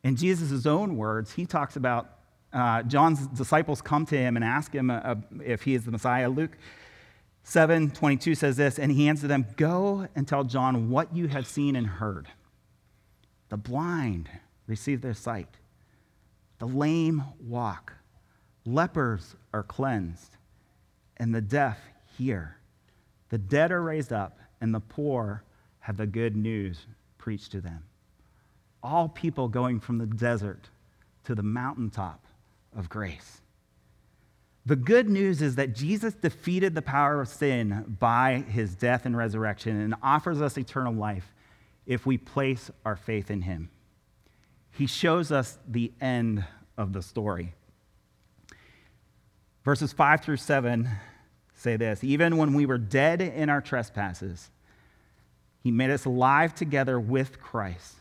In 0.07 0.14
Jesus' 0.14 0.66
own 0.66 0.97
words, 0.97 1.33
he 1.33 1.47
talks 1.47 1.75
about 1.75 2.09
uh, 2.53 2.85
John's 2.85 3.27
disciples 3.27 3.83
come 3.83 4.07
to 4.07 4.16
him 4.16 4.37
and 4.37 4.45
ask 4.45 4.73
him 4.73 4.88
uh, 4.88 5.16
if 5.45 5.62
he 5.62 5.75
is 5.75 5.85
the 5.85 5.90
Messiah. 5.90 6.29
Luke 6.29 6.57
7 7.42 7.90
22 7.90 8.37
says 8.37 8.57
this, 8.57 8.79
and 8.79 8.92
he 8.92 9.09
answered 9.09 9.27
them, 9.27 9.47
Go 9.57 10.07
and 10.14 10.29
tell 10.29 10.45
John 10.45 10.90
what 10.90 11.12
you 11.12 11.27
have 11.27 11.45
seen 11.45 11.75
and 11.75 11.88
heard. 11.88 12.29
The 13.49 13.57
blind 13.57 14.31
receive 14.69 15.01
their 15.01 15.12
sight 15.12 15.49
the 16.61 16.69
lame 16.69 17.25
walk, 17.40 17.92
lepers 18.64 19.35
are 19.53 19.64
cleansed, 19.64 20.37
and 21.16 21.35
the 21.35 21.40
deaf 21.40 21.81
hear. 22.16 22.59
The 23.31 23.38
dead 23.38 23.73
are 23.73 23.83
raised 23.83 24.12
up, 24.12 24.38
and 24.61 24.73
the 24.73 24.79
poor 24.79 25.42
have 25.81 25.97
the 25.97 26.07
good 26.07 26.37
news 26.37 26.87
preached 27.19 27.51
to 27.53 27.61
them. 27.61 27.83
All 28.87 29.09
people 29.09 29.49
going 29.49 29.81
from 29.81 29.99
the 29.99 30.07
desert 30.07 30.68
to 31.25 31.35
the 31.35 31.42
mountaintop 31.42 32.25
of 32.77 32.88
grace. 32.88 33.40
The 34.64 34.77
good 34.77 35.09
news 35.09 35.42
is 35.42 35.57
that 35.57 35.75
Jesus 35.75 36.14
defeated 36.14 36.75
the 36.75 36.83
power 36.83 37.20
of 37.20 37.29
sin 37.29 37.96
by 37.99 38.44
his 38.49 38.75
death 38.75 39.07
and 39.07 39.16
resurrection 39.16 39.81
and 39.81 39.94
offers 40.03 40.40
us 40.40 40.59
eternal 40.59 40.94
life 40.94 41.35
if 41.87 42.05
we 42.07 42.18
place 42.18 42.70
our 42.85 42.96
faith 42.96 43.31
in 43.31 43.42
him 43.42 43.70
he 44.77 44.87
shows 44.87 45.33
us 45.33 45.59
the 45.66 45.92
end 46.01 46.44
of 46.77 46.92
the 46.92 47.03
story. 47.03 47.55
Verses 49.64 49.92
5 49.92 50.20
through 50.22 50.37
7 50.37 50.88
say 51.55 51.77
this 51.77 52.05
Even 52.05 52.37
when 52.37 52.53
we 52.53 52.66
were 52.66 52.79
dead 52.79 53.20
in 53.22 53.49
our 53.49 53.61
trespasses, 53.61 54.51
he 55.62 55.70
made 55.70 55.90
us 55.90 56.05
alive 56.05 56.55
together 56.55 57.01
with 57.01 57.40
Christ. 57.40 57.94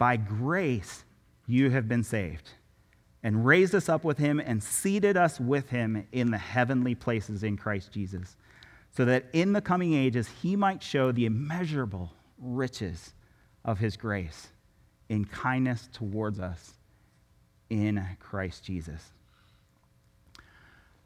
By 0.00 0.16
grace, 0.16 1.04
you 1.46 1.68
have 1.68 1.86
been 1.86 2.04
saved, 2.04 2.52
and 3.22 3.44
raised 3.44 3.74
us 3.74 3.90
up 3.90 4.02
with 4.02 4.16
him 4.16 4.40
and 4.40 4.62
seated 4.62 5.18
us 5.18 5.38
with 5.38 5.68
him 5.68 6.06
in 6.10 6.30
the 6.30 6.38
heavenly 6.38 6.94
places 6.94 7.42
in 7.42 7.58
Christ 7.58 7.92
Jesus, 7.92 8.38
so 8.90 9.04
that 9.04 9.26
in 9.34 9.52
the 9.52 9.60
coming 9.60 9.92
ages 9.92 10.26
he 10.40 10.56
might 10.56 10.82
show 10.82 11.12
the 11.12 11.26
immeasurable 11.26 12.14
riches 12.38 13.12
of 13.62 13.78
his 13.78 13.98
grace 13.98 14.48
in 15.10 15.26
kindness 15.26 15.86
towards 15.92 16.40
us 16.40 16.72
in 17.68 18.02
Christ 18.20 18.64
Jesus. 18.64 19.12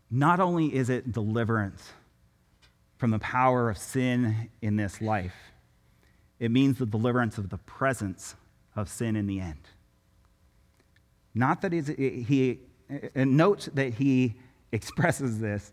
Not 0.09 0.39
only 0.39 0.73
is 0.73 0.89
it 0.89 1.11
deliverance 1.11 1.95
from 2.97 3.11
the 3.11 3.19
power 3.19 3.71
of 3.71 3.77
sin 3.77 4.51
in 4.63 4.77
this 4.77 5.01
life, 5.01 5.35
it 6.39 6.53
means 6.53 6.79
the 6.79 6.87
deliverance 6.87 7.39
of 7.39 7.51
the 7.51 7.59
presence 7.59 8.37
of 8.77 8.89
sin 8.89 9.17
in 9.17 9.27
the 9.27 9.41
end. 9.41 9.61
Not 11.35 11.63
that 11.63 11.73
he, 11.73 12.61
notes 13.15 13.69
that 13.75 13.95
he 13.95 14.35
expresses 14.73 15.41
this 15.41 15.73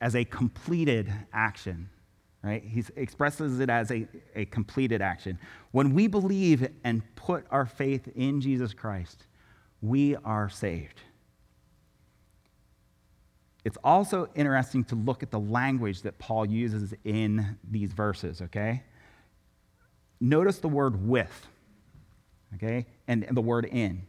as 0.00 0.14
a 0.16 0.24
completed 0.24 1.12
action 1.32 1.90
right? 2.42 2.64
He 2.64 2.84
expresses 2.96 3.60
it 3.60 3.68
as 3.68 3.90
a, 3.90 4.06
a 4.34 4.46
completed 4.46 5.02
action. 5.02 5.38
When 5.72 5.94
we 5.94 6.06
believe 6.06 6.68
and 6.84 7.02
put 7.14 7.46
our 7.50 7.66
faith 7.66 8.08
in 8.14 8.40
Jesus 8.40 8.72
Christ, 8.72 9.26
we 9.82 10.16
are 10.16 10.48
saved. 10.48 11.00
It's 13.64 13.76
also 13.84 14.28
interesting 14.34 14.84
to 14.84 14.94
look 14.94 15.22
at 15.22 15.30
the 15.30 15.38
language 15.38 16.02
that 16.02 16.18
Paul 16.18 16.46
uses 16.46 16.94
in 17.04 17.58
these 17.70 17.92
verses, 17.92 18.40
okay? 18.40 18.84
Notice 20.18 20.58
the 20.58 20.68
word 20.68 21.06
with, 21.06 21.46
okay, 22.54 22.86
and, 23.08 23.24
and 23.24 23.36
the 23.36 23.42
word 23.42 23.64
in. 23.64 24.02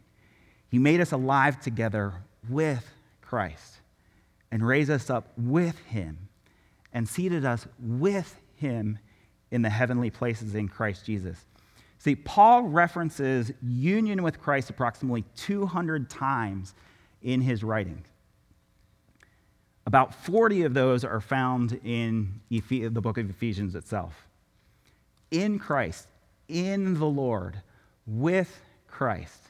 He 0.68 0.78
made 0.78 1.00
us 1.00 1.12
alive 1.12 1.60
together 1.60 2.14
with 2.48 2.86
Christ 3.20 3.78
and 4.50 4.66
raised 4.66 4.90
us 4.90 5.10
up 5.10 5.32
with 5.36 5.78
him 5.80 6.28
and 6.92 7.08
seated 7.08 7.44
us 7.44 7.66
with 7.78 8.38
him 8.56 8.98
in 9.50 9.62
the 9.62 9.70
heavenly 9.70 10.10
places 10.10 10.54
in 10.54 10.68
Christ 10.68 11.04
Jesus. 11.04 11.38
See, 11.98 12.16
Paul 12.16 12.62
references 12.62 13.52
union 13.62 14.22
with 14.22 14.40
Christ 14.40 14.70
approximately 14.70 15.24
200 15.36 16.10
times 16.10 16.74
in 17.22 17.40
his 17.40 17.62
writings. 17.62 18.06
About 19.86 20.14
40 20.14 20.62
of 20.62 20.74
those 20.74 21.04
are 21.04 21.20
found 21.20 21.78
in 21.84 22.40
the 22.50 22.90
book 22.90 23.18
of 23.18 23.28
Ephesians 23.30 23.74
itself. 23.74 24.26
In 25.30 25.58
Christ, 25.58 26.08
in 26.48 26.98
the 26.98 27.06
Lord, 27.06 27.60
with 28.06 28.60
Christ, 28.88 29.40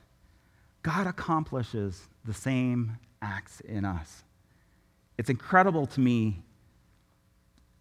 God 0.82 1.06
accomplishes 1.06 2.08
the 2.24 2.34
same 2.34 2.98
acts 3.20 3.60
in 3.60 3.84
us. 3.84 4.24
It's 5.18 5.30
incredible 5.30 5.86
to 5.86 6.00
me 6.00 6.42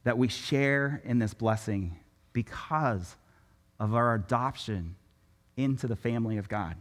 that 0.04 0.18
we 0.18 0.28
share 0.28 1.02
in 1.06 1.20
this 1.20 1.34
blessing 1.34 1.98
because 2.34 3.16
of 3.80 3.96
our 3.96 4.14
adoption 4.16 4.96
into 5.58 5.88
the 5.88 5.96
family 5.96 6.38
of 6.38 6.50
God. 6.50 6.76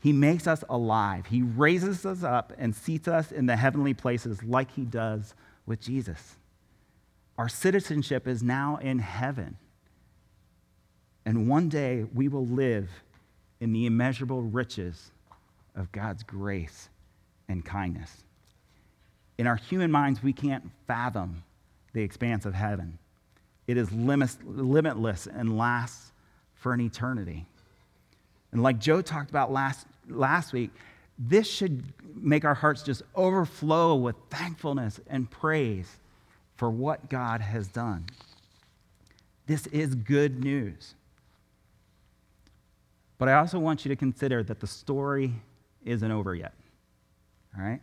He 0.00 0.12
makes 0.12 0.46
us 0.46 0.62
alive. 0.68 1.26
He 1.26 1.42
raises 1.42 2.06
us 2.06 2.22
up 2.22 2.52
and 2.58 2.74
seats 2.74 3.08
us 3.08 3.32
in 3.32 3.46
the 3.46 3.56
heavenly 3.56 3.94
places 3.94 4.42
like 4.44 4.72
he 4.72 4.84
does 4.84 5.34
with 5.64 5.80
Jesus. 5.80 6.36
Our 7.38 7.48
citizenship 7.48 8.26
is 8.26 8.42
now 8.42 8.78
in 8.80 9.00
heaven. 9.00 9.56
And 11.26 11.48
one 11.48 11.68
day 11.68 12.06
we 12.14 12.28
will 12.28 12.46
live 12.46 12.88
in 13.60 13.72
the 13.72 13.84
immeasurable 13.84 14.40
riches 14.42 15.10
of 15.74 15.92
God's 15.92 16.22
grace 16.22 16.88
and 17.48 17.64
kindness. 17.64 18.22
In 19.36 19.46
our 19.46 19.56
human 19.56 19.90
minds, 19.90 20.22
we 20.22 20.32
can't 20.32 20.70
fathom 20.86 21.42
the 21.92 22.00
expanse 22.00 22.46
of 22.46 22.54
heaven. 22.54 22.98
It 23.66 23.76
is 23.76 23.90
limitless 23.92 25.26
and 25.26 25.58
lasts 25.58 26.12
for 26.54 26.72
an 26.72 26.80
eternity. 26.80 27.44
And 28.52 28.62
like 28.62 28.78
Joe 28.78 29.02
talked 29.02 29.28
about 29.28 29.52
last, 29.52 29.86
last 30.08 30.52
week, 30.52 30.70
this 31.18 31.50
should 31.50 31.82
make 32.14 32.44
our 32.44 32.54
hearts 32.54 32.82
just 32.82 33.02
overflow 33.14 33.96
with 33.96 34.14
thankfulness 34.30 35.00
and 35.08 35.30
praise 35.30 35.98
for 36.56 36.70
what 36.70 37.10
God 37.10 37.40
has 37.40 37.66
done. 37.68 38.06
This 39.46 39.66
is 39.68 39.94
good 39.94 40.42
news. 40.42 40.94
But 43.18 43.28
I 43.28 43.34
also 43.34 43.58
want 43.58 43.84
you 43.84 43.88
to 43.88 43.96
consider 43.96 44.42
that 44.42 44.60
the 44.60 44.66
story 44.66 45.32
isn't 45.84 46.10
over 46.10 46.34
yet. 46.34 46.54
All 47.56 47.64
right? 47.64 47.80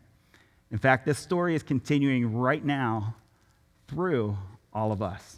In 0.71 0.77
fact, 0.77 1.05
this 1.05 1.19
story 1.19 1.55
is 1.55 1.63
continuing 1.63 2.35
right 2.35 2.63
now 2.63 3.15
through 3.87 4.37
all 4.71 4.91
of 4.91 5.01
us. 5.01 5.37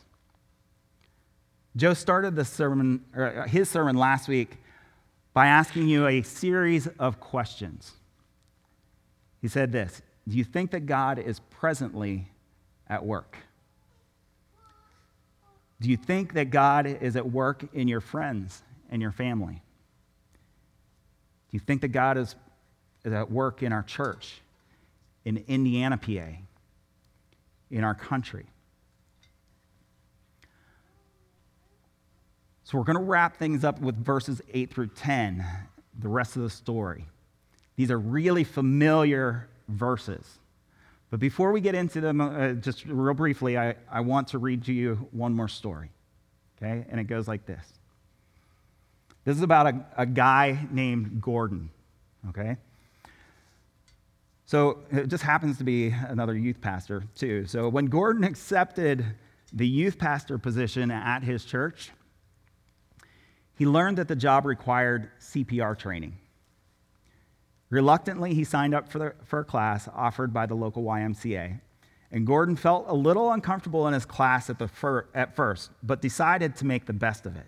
Joe 1.76 1.94
started 1.94 2.42
sermon, 2.46 3.04
uh, 3.16 3.44
his 3.44 3.70
sermon 3.70 3.98
last 3.98 4.28
week 4.28 4.58
by 5.34 5.48
asking 5.48 5.90
you 5.90 6.08
a 6.08 6.22
series 6.22 6.88
of 7.00 7.20
questions. 7.20 7.92
He 9.42 9.50
said 9.50 9.72
this 9.72 10.02
Do 10.28 10.38
you 10.38 10.46
think 10.46 10.72
that 10.72 10.86
God 10.86 11.20
is 11.20 11.42
presently 11.50 12.30
at 12.88 13.06
work? 13.06 13.38
Do 15.82 15.90
you 15.90 15.98
think 15.98 16.34
that 16.34 16.50
God 16.50 16.88
is 16.88 17.18
at 17.18 17.30
work 17.30 17.68
in 17.74 17.90
your 17.90 18.00
friends 18.00 18.64
and 18.90 19.02
your 19.02 19.12
family? 19.12 19.62
Do 21.52 21.58
you 21.58 21.60
think 21.60 21.82
that 21.82 21.90
God 21.90 22.18
is, 22.18 22.36
is 23.04 23.14
at 23.14 23.32
work 23.32 23.64
in 23.64 23.72
our 23.72 23.84
church? 23.84 24.42
in 25.26 25.44
Indiana, 25.48 25.98
PA, 25.98 26.38
in 27.72 27.84
our 27.84 27.96
country. 27.96 28.46
So 32.64 32.78
we're 32.78 32.84
going 32.84 32.98
to 32.98 33.04
wrap 33.04 33.38
things 33.38 33.64
up 33.64 33.80
with 33.82 33.96
verses 33.96 34.42
8 34.54 34.74
through 34.74 34.88
10, 34.88 35.46
the 36.00 36.08
rest 36.08 36.36
of 36.36 36.44
the 36.44 36.50
story. 36.50 37.06
These 37.76 37.92
are 37.92 38.00
really 38.00 38.44
familiar 38.44 39.48
verses. 39.68 40.40
But 41.12 41.20
before 41.20 41.52
we 41.52 41.62
get 41.62 41.76
into 41.76 42.02
them, 42.02 42.22
uh, 42.22 42.54
just 42.54 42.86
real 42.86 43.14
briefly, 43.14 43.58
I, 43.58 43.76
I 43.92 44.02
want 44.02 44.30
to 44.30 44.40
read 44.40 44.64
to 44.66 44.74
you 44.74 45.08
one 45.12 45.34
more 45.34 45.48
story. 45.48 45.92
Okay? 46.58 46.86
And 46.90 47.00
it 47.00 47.06
goes 47.06 47.28
like 47.28 47.46
this 47.46 47.74
This 49.26 49.38
is 49.38 49.44
about 49.44 49.68
a, 49.68 49.86
a 49.98 50.06
guy 50.06 50.68
named 50.72 51.20
Gordon. 51.22 51.72
Okay? 52.30 52.58
So 54.46 54.80
it 54.92 55.08
just 55.08 55.24
happens 55.24 55.58
to 55.58 55.64
be 55.64 55.88
another 55.88 56.36
youth 56.36 56.62
pastor, 56.62 57.04
too. 57.16 57.46
So 57.48 57.68
when 57.68 57.88
Gordon 57.88 58.24
accepted 58.24 59.04
the 59.52 59.68
youth 59.68 59.98
pastor 59.98 60.38
position 60.38 60.92
at 60.92 61.24
his 61.24 61.44
church, 61.44 61.92
he 63.58 63.66
learned 63.66 63.98
that 63.98 64.08
the 64.08 64.16
job 64.16 64.46
required 64.46 65.10
CPR 65.20 65.78
training. 65.78 66.18
Reluctantly, 67.72 68.36
he 68.36 68.44
signed 68.44 68.76
up 68.76 68.88
for, 68.90 69.00
the, 69.00 69.14
for 69.24 69.40
a 69.40 69.44
class 69.44 69.90
offered 69.94 70.32
by 70.32 70.46
the 70.46 70.54
local 70.54 70.84
YMCA. 70.84 71.60
And 72.12 72.28
Gordon 72.28 72.56
felt 72.56 72.86
a 72.88 72.94
little 72.94 73.32
uncomfortable 73.32 73.88
in 73.88 73.94
his 73.96 74.06
class 74.06 74.50
at, 74.52 74.60
the 74.60 74.68
fir- 74.68 75.08
at 75.16 75.36
first, 75.36 75.72
but 75.82 76.02
decided 76.02 76.56
to 76.58 76.66
make 76.66 76.86
the 76.86 76.94
best 76.94 77.26
of 77.26 77.36
it. 77.36 77.48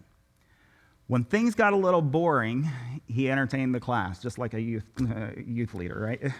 When 1.07 1.23
things 1.23 1.55
got 1.55 1.73
a 1.73 1.77
little 1.77 2.01
boring, 2.01 2.69
he 3.07 3.31
entertained 3.31 3.73
the 3.73 3.79
class, 3.79 4.21
just 4.21 4.37
like 4.37 4.53
a 4.53 4.61
youth, 4.61 4.85
uh, 5.01 5.29
youth 5.45 5.73
leader, 5.73 5.99
right? 5.99 6.31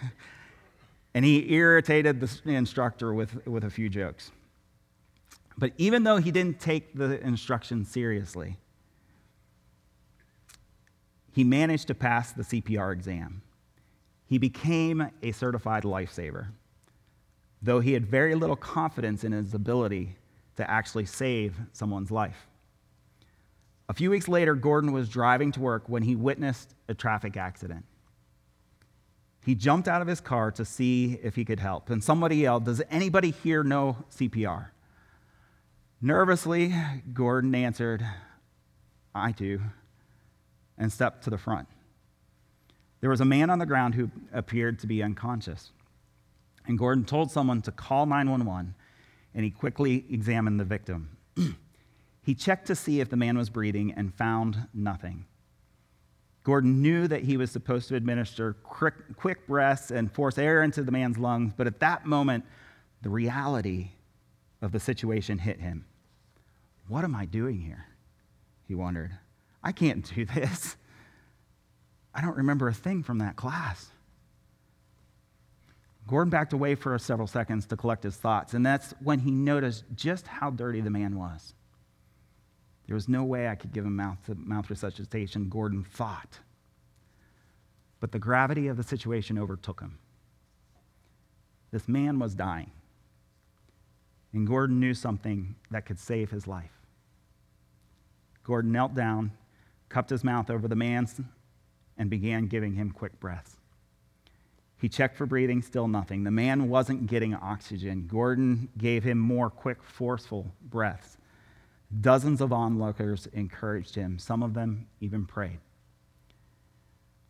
and 1.14 1.24
he 1.24 1.52
irritated 1.52 2.20
the 2.20 2.54
instructor 2.54 3.14
with, 3.14 3.46
with 3.46 3.64
a 3.64 3.70
few 3.70 3.88
jokes. 3.88 4.30
But 5.56 5.72
even 5.78 6.04
though 6.04 6.18
he 6.18 6.30
didn't 6.30 6.60
take 6.60 6.94
the 6.94 7.20
instruction 7.26 7.84
seriously, 7.84 8.58
he 11.32 11.44
managed 11.44 11.86
to 11.88 11.94
pass 11.94 12.32
the 12.32 12.42
CPR 12.42 12.92
exam. 12.92 13.42
He 14.26 14.38
became 14.38 15.10
a 15.22 15.32
certified 15.32 15.84
lifesaver, 15.84 16.48
though 17.62 17.80
he 17.80 17.94
had 17.94 18.06
very 18.06 18.34
little 18.34 18.56
confidence 18.56 19.24
in 19.24 19.32
his 19.32 19.54
ability 19.54 20.16
to 20.56 20.70
actually 20.70 21.06
save 21.06 21.56
someone's 21.72 22.10
life. 22.10 22.47
A 23.88 23.94
few 23.94 24.10
weeks 24.10 24.28
later, 24.28 24.54
Gordon 24.54 24.92
was 24.92 25.08
driving 25.08 25.52
to 25.52 25.60
work 25.60 25.88
when 25.88 26.02
he 26.02 26.14
witnessed 26.14 26.74
a 26.88 26.94
traffic 26.94 27.36
accident. 27.36 27.84
He 29.44 29.54
jumped 29.54 29.88
out 29.88 30.02
of 30.02 30.08
his 30.08 30.20
car 30.20 30.50
to 30.52 30.64
see 30.64 31.18
if 31.22 31.34
he 31.34 31.44
could 31.44 31.60
help, 31.60 31.88
and 31.88 32.04
somebody 32.04 32.36
yelled, 32.36 32.64
Does 32.64 32.82
anybody 32.90 33.30
here 33.30 33.64
know 33.64 33.96
CPR? 34.10 34.66
Nervously, 36.02 36.74
Gordon 37.12 37.54
answered, 37.54 38.04
I 39.14 39.32
do 39.32 39.60
and 40.76 40.92
stepped 40.92 41.24
to 41.24 41.30
the 41.30 41.38
front. 41.38 41.66
There 43.00 43.10
was 43.10 43.20
a 43.20 43.24
man 43.24 43.50
on 43.50 43.58
the 43.58 43.66
ground 43.66 43.94
who 43.94 44.10
appeared 44.32 44.78
to 44.80 44.86
be 44.86 45.02
unconscious. 45.02 45.72
And 46.66 46.78
Gordon 46.78 47.04
told 47.04 47.30
someone 47.30 47.62
to 47.62 47.72
call 47.72 48.06
911, 48.06 48.74
and 49.34 49.44
he 49.44 49.50
quickly 49.50 50.04
examined 50.10 50.60
the 50.60 50.64
victim. 50.64 51.16
he 52.28 52.34
checked 52.34 52.66
to 52.66 52.74
see 52.74 53.00
if 53.00 53.08
the 53.08 53.16
man 53.16 53.38
was 53.38 53.48
breathing 53.48 53.90
and 53.96 54.12
found 54.12 54.68
nothing. 54.74 55.24
Gordon 56.44 56.82
knew 56.82 57.08
that 57.08 57.22
he 57.22 57.38
was 57.38 57.50
supposed 57.50 57.88
to 57.88 57.96
administer 57.96 58.52
quick, 58.52 59.16
quick 59.16 59.46
breaths 59.46 59.90
and 59.90 60.12
force 60.12 60.36
air 60.36 60.62
into 60.62 60.82
the 60.82 60.92
man's 60.92 61.16
lungs, 61.16 61.54
but 61.56 61.66
at 61.66 61.80
that 61.80 62.04
moment, 62.04 62.44
the 63.00 63.08
reality 63.08 63.92
of 64.60 64.72
the 64.72 64.78
situation 64.78 65.38
hit 65.38 65.58
him. 65.58 65.86
What 66.86 67.02
am 67.02 67.14
I 67.14 67.24
doing 67.24 67.62
here? 67.62 67.86
He 68.66 68.74
wondered. 68.74 69.12
I 69.64 69.72
can't 69.72 70.04
do 70.14 70.26
this. 70.26 70.76
I 72.14 72.20
don't 72.20 72.36
remember 72.36 72.68
a 72.68 72.74
thing 72.74 73.02
from 73.02 73.20
that 73.20 73.36
class. 73.36 73.86
Gordon 76.06 76.28
backed 76.28 76.52
away 76.52 76.74
for 76.74 76.98
several 76.98 77.26
seconds 77.26 77.64
to 77.68 77.76
collect 77.78 78.02
his 78.02 78.16
thoughts, 78.16 78.52
and 78.52 78.66
that's 78.66 78.92
when 79.00 79.20
he 79.20 79.30
noticed 79.30 79.84
just 79.94 80.26
how 80.26 80.50
dirty 80.50 80.82
the 80.82 80.90
man 80.90 81.16
was. 81.16 81.54
There 82.88 82.94
was 82.94 83.08
no 83.08 83.22
way 83.22 83.48
I 83.48 83.54
could 83.54 83.72
give 83.72 83.84
him 83.84 83.94
mouth 83.94 84.18
to 84.26 84.34
mouth 84.34 84.68
resuscitation, 84.68 85.48
Gordon 85.48 85.84
thought. 85.84 86.40
But 88.00 88.10
the 88.10 88.18
gravity 88.18 88.66
of 88.66 88.76
the 88.76 88.82
situation 88.82 89.38
overtook 89.38 89.80
him. 89.80 89.98
This 91.70 91.86
man 91.86 92.18
was 92.18 92.34
dying, 92.34 92.72
and 94.32 94.46
Gordon 94.46 94.80
knew 94.80 94.94
something 94.94 95.54
that 95.70 95.86
could 95.86 96.00
save 96.00 96.30
his 96.30 96.48
life. 96.48 96.72
Gordon 98.42 98.72
knelt 98.72 98.94
down 98.94 99.30
cupped 99.88 100.10
his 100.10 100.24
mouth 100.24 100.50
over 100.50 100.68
the 100.68 100.76
man's, 100.76 101.20
and 101.96 102.10
began 102.10 102.46
giving 102.46 102.74
him 102.74 102.90
quick 102.90 103.18
breaths. 103.18 103.56
He 104.80 104.88
checked 104.88 105.16
for 105.16 105.26
breathing, 105.26 105.62
still 105.62 105.88
nothing. 105.88 106.22
The 106.22 106.30
man 106.30 106.68
wasn't 106.68 107.08
getting 107.08 107.34
oxygen. 107.34 108.06
Gordon 108.06 108.68
gave 108.78 109.02
him 109.02 109.18
more 109.18 109.50
quick, 109.50 109.82
forceful 109.82 110.46
breaths. 110.62 111.17
Dozens 112.00 112.40
of 112.40 112.52
onlookers 112.52 113.26
encouraged 113.32 113.94
him, 113.94 114.18
some 114.18 114.42
of 114.42 114.54
them 114.54 114.86
even 115.00 115.24
prayed. 115.24 115.58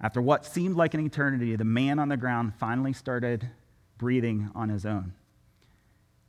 After 0.01 0.21
what 0.21 0.45
seemed 0.45 0.77
like 0.77 0.95
an 0.95 1.05
eternity, 1.05 1.55
the 1.57 1.65
man 1.65 1.99
on 1.99 2.09
the 2.09 2.17
ground 2.17 2.55
finally 2.55 2.93
started 2.93 3.49
breathing 3.99 4.51
on 4.55 4.69
his 4.69 4.85
own. 4.87 5.13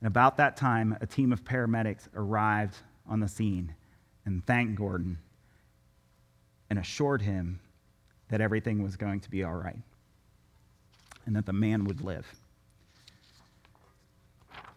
And 0.01 0.07
about 0.07 0.37
that 0.37 0.57
time, 0.57 0.97
a 1.01 1.07
team 1.07 1.33
of 1.33 1.43
paramedics 1.43 2.07
arrived 2.15 2.77
on 3.07 3.19
the 3.19 3.27
scene 3.27 3.75
and 4.25 4.45
thanked 4.45 4.75
Gordon 4.75 5.17
and 6.69 6.79
assured 6.79 7.21
him 7.21 7.59
that 8.29 8.41
everything 8.41 8.83
was 8.83 8.95
going 8.95 9.19
to 9.21 9.29
be 9.29 9.43
all 9.43 9.55
right 9.55 9.81
and 11.25 11.35
that 11.35 11.45
the 11.45 11.53
man 11.53 11.83
would 11.85 12.01
live. 12.01 12.27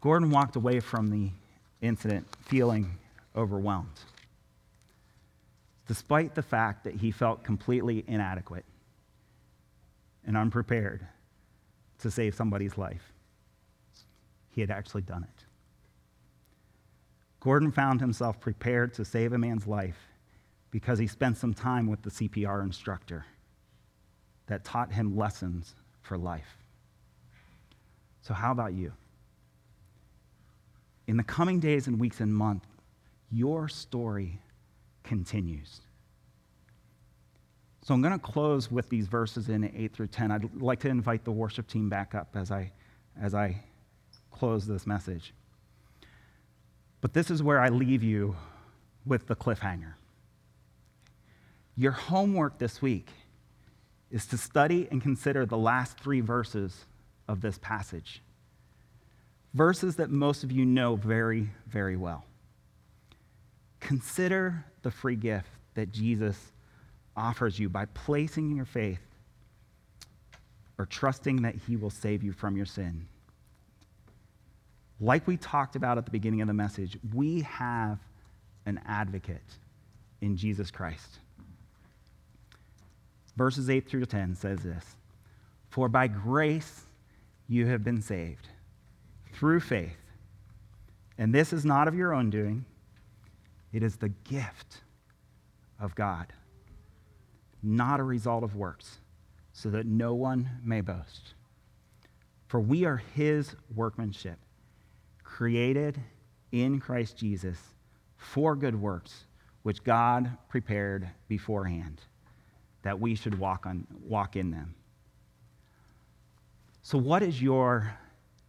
Gordon 0.01 0.31
walked 0.31 0.57
away 0.57 0.81
from 0.81 1.11
the 1.11 1.31
incident 1.81 2.27
feeling 2.47 2.99
overwhelmed, 3.37 4.01
despite 5.87 6.35
the 6.35 6.43
fact 6.43 6.85
that 6.85 6.95
he 6.95 7.11
felt 7.11 7.45
completely 7.45 8.05
inadequate 8.07 8.65
and 10.27 10.37
unprepared 10.37 11.07
to 11.99 12.11
save 12.11 12.35
somebody's 12.35 12.77
life. 12.77 13.13
He 14.51 14.61
had 14.61 14.71
actually 14.71 15.03
done 15.03 15.25
it. 15.25 15.45
Gordon 17.41 17.73
found 17.73 18.01
himself 18.01 18.39
prepared 18.39 18.95
to 18.95 19.05
save 19.05 19.33
a 19.33 19.39
man's 19.39 19.67
life 19.67 19.99
because 20.71 20.99
he 20.99 21.07
spent 21.07 21.37
some 21.37 21.55
time 21.55 21.87
with 21.87 22.03
the 22.03 22.11
CPR 22.11 22.63
instructor 22.63 23.25
that 24.47 24.65
taught 24.65 24.93
him 24.93 25.17
lessons 25.17 25.75
for 26.03 26.17
life. 26.17 26.57
So, 28.23 28.35
how 28.35 28.53
about 28.53 28.75
you? 28.75 28.93
In 31.07 31.17
the 31.17 31.25
coming 31.25 31.59
days 31.59 31.89
and 31.89 31.99
weeks 31.99 32.21
and 32.21 32.33
months, 32.33 32.67
your 33.33 33.69
story 33.69 34.41
continues. 35.03 35.81
So, 37.85 37.95
I'm 37.95 38.01
going 38.01 38.13
to 38.13 38.19
close 38.19 38.71
with 38.71 38.89
these 38.89 39.09
verses 39.09 39.49
in 39.49 39.65
8 39.65 39.93
through 39.93 40.07
10. 40.09 40.31
I'd 40.31 40.63
like 40.63 40.79
to 40.81 40.89
invite 40.89 41.25
the 41.25 41.33
worship 41.33 41.67
team 41.67 41.89
back 41.89 42.15
up 42.15 42.37
as 42.37 42.53
I, 42.53 42.71
as 43.21 43.35
I 43.35 43.61
close 44.31 44.67
this 44.67 44.87
message. 44.87 45.35
But 47.01 47.13
this 47.13 47.31
is 47.31 47.43
where 47.43 47.59
I 47.59 47.71
leave 47.71 48.05
you 48.05 48.37
with 49.05 49.27
the 49.27 49.35
cliffhanger. 49.35 49.95
Your 51.77 51.93
homework 51.93 52.59
this 52.59 52.81
week 52.81 53.09
is 54.13 54.27
to 54.27 54.39
study 54.39 54.87
and 54.91 55.03
consider 55.03 55.45
the 55.45 55.57
last 55.57 55.99
three 55.99 56.21
verses 56.21 56.85
of 57.27 57.41
this 57.41 57.59
passage. 57.59 58.23
Verses 59.55 59.97
that 59.97 60.11
most 60.11 60.45
of 60.45 60.53
you 60.53 60.65
know 60.65 60.95
very, 60.97 61.51
very 61.67 61.97
well. 61.97 62.25
Consider 63.83 64.65
the 64.83 64.91
free 64.91 65.17
gift 65.17 65.51
that 65.75 65.93
Jesus 65.93 66.53
offers 67.17 67.59
you 67.59 67.69
by 67.69 67.85
placing 67.87 68.57
your 68.57 68.65
faith 68.65 69.01
or 70.79 70.87
trusting 70.87 71.43
that 71.43 71.55
he 71.55 71.77
will 71.77 71.91
save 71.91 72.23
you 72.23 72.33
from 72.33 72.57
your 72.57 72.67
sin. 72.67 73.07
Like 74.99 75.27
we 75.27 75.37
talked 75.37 75.77
about 75.77 75.99
at 75.99 76.07
the 76.07 76.11
beginning 76.11 76.41
of 76.41 76.49
the 76.49 76.55
message, 76.55 76.97
we 77.13 77.43
have 77.43 77.99
an 78.65 78.81
advocate 78.87 79.59
in 80.21 80.37
Jesus 80.37 80.71
Christ 80.71 81.19
verses 83.37 83.71
8 83.71 83.89
through 83.89 84.07
10 84.07 84.37
says 84.37 84.61
this 84.61 84.97
For 85.69 85.89
by 85.89 86.07
grace 86.09 86.83
you 87.49 87.67
have 87.67 87.85
been 87.85 88.03
saved 88.03 88.49
through 89.33 89.61
faith. 89.61 89.97
And 91.19 91.35
this 91.35 91.53
is 91.53 91.65
not 91.65 91.89
of 91.89 91.95
your 91.95 92.15
own 92.15 92.31
doing, 92.31 92.65
it 93.73 93.83
is 93.83 93.97
the 93.97 94.11
gift 94.11 94.83
of 95.81 95.95
God, 95.95 96.33
not 97.63 98.01
a 98.01 98.05
result 98.05 98.45
of 98.45 98.55
works, 98.55 99.01
so 99.53 99.71
that 99.71 99.87
no 99.87 100.15
one 100.15 100.49
may 100.63 100.81
boast. 100.81 101.35
For 102.47 102.61
we 102.61 102.85
are 102.85 103.03
his 103.15 103.55
workmanship, 103.75 104.39
created 105.25 105.99
in 106.53 106.81
Christ 106.81 107.17
Jesus 107.17 107.59
for 108.17 108.55
good 108.55 108.81
works, 108.81 109.25
which 109.63 109.83
God 109.83 110.31
prepared 110.49 111.09
beforehand, 111.29 112.01
that 112.83 113.01
we 113.01 113.15
should 113.15 113.39
walk, 113.39 113.67
on, 113.67 113.87
walk 114.07 114.37
in 114.37 114.51
them. 114.51 114.75
So, 116.83 116.99
what 116.99 117.23
is 117.23 117.41
your 117.41 117.97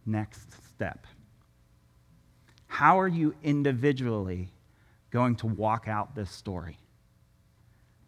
next 0.04 0.52
step? 0.68 1.06
How 2.66 2.98
are 2.98 3.08
you 3.08 3.34
individually 3.42 4.50
going 5.14 5.36
to 5.36 5.46
walk 5.46 5.86
out 5.86 6.16
this 6.16 6.28
story? 6.28 6.76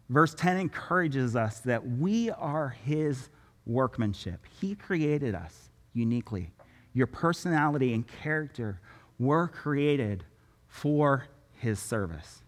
Verse 0.09 0.33
10 0.33 0.57
encourages 0.57 1.37
us 1.37 1.61
that 1.61 1.87
we 1.87 2.29
are 2.29 2.75
his 2.83 3.29
workmanship. 3.65 4.45
He 4.59 4.75
created 4.75 5.33
us 5.33 5.69
uniquely. 5.93 6.51
Your 6.93 7.07
personality 7.07 7.93
and 7.93 8.05
character 8.05 8.81
were 9.17 9.47
created 9.47 10.25
for 10.67 11.27
his 11.53 11.79
service. 11.79 12.41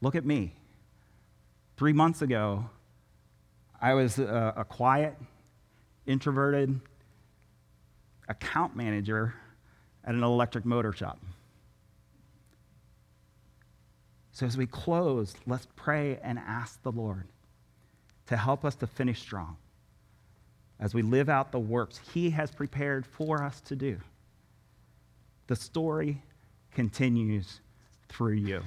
Look 0.00 0.14
at 0.14 0.24
me. 0.24 0.54
Three 1.76 1.92
months 1.92 2.22
ago, 2.22 2.70
I 3.80 3.92
was 3.92 4.18
a, 4.18 4.54
a 4.56 4.64
quiet, 4.64 5.14
introverted 6.06 6.80
account 8.28 8.76
manager 8.76 9.34
at 10.04 10.14
an 10.14 10.22
electric 10.22 10.64
motor 10.64 10.92
shop. 10.92 11.18
So, 14.40 14.46
as 14.46 14.56
we 14.56 14.66
close, 14.66 15.34
let's 15.46 15.68
pray 15.76 16.18
and 16.22 16.38
ask 16.38 16.82
the 16.82 16.90
Lord 16.90 17.24
to 18.28 18.38
help 18.38 18.64
us 18.64 18.74
to 18.76 18.86
finish 18.86 19.20
strong 19.20 19.58
as 20.78 20.94
we 20.94 21.02
live 21.02 21.28
out 21.28 21.52
the 21.52 21.58
works 21.58 22.00
He 22.14 22.30
has 22.30 22.50
prepared 22.50 23.04
for 23.04 23.42
us 23.42 23.60
to 23.60 23.76
do. 23.76 23.98
The 25.48 25.56
story 25.56 26.22
continues 26.72 27.60
through 28.08 28.36
you. 28.36 28.62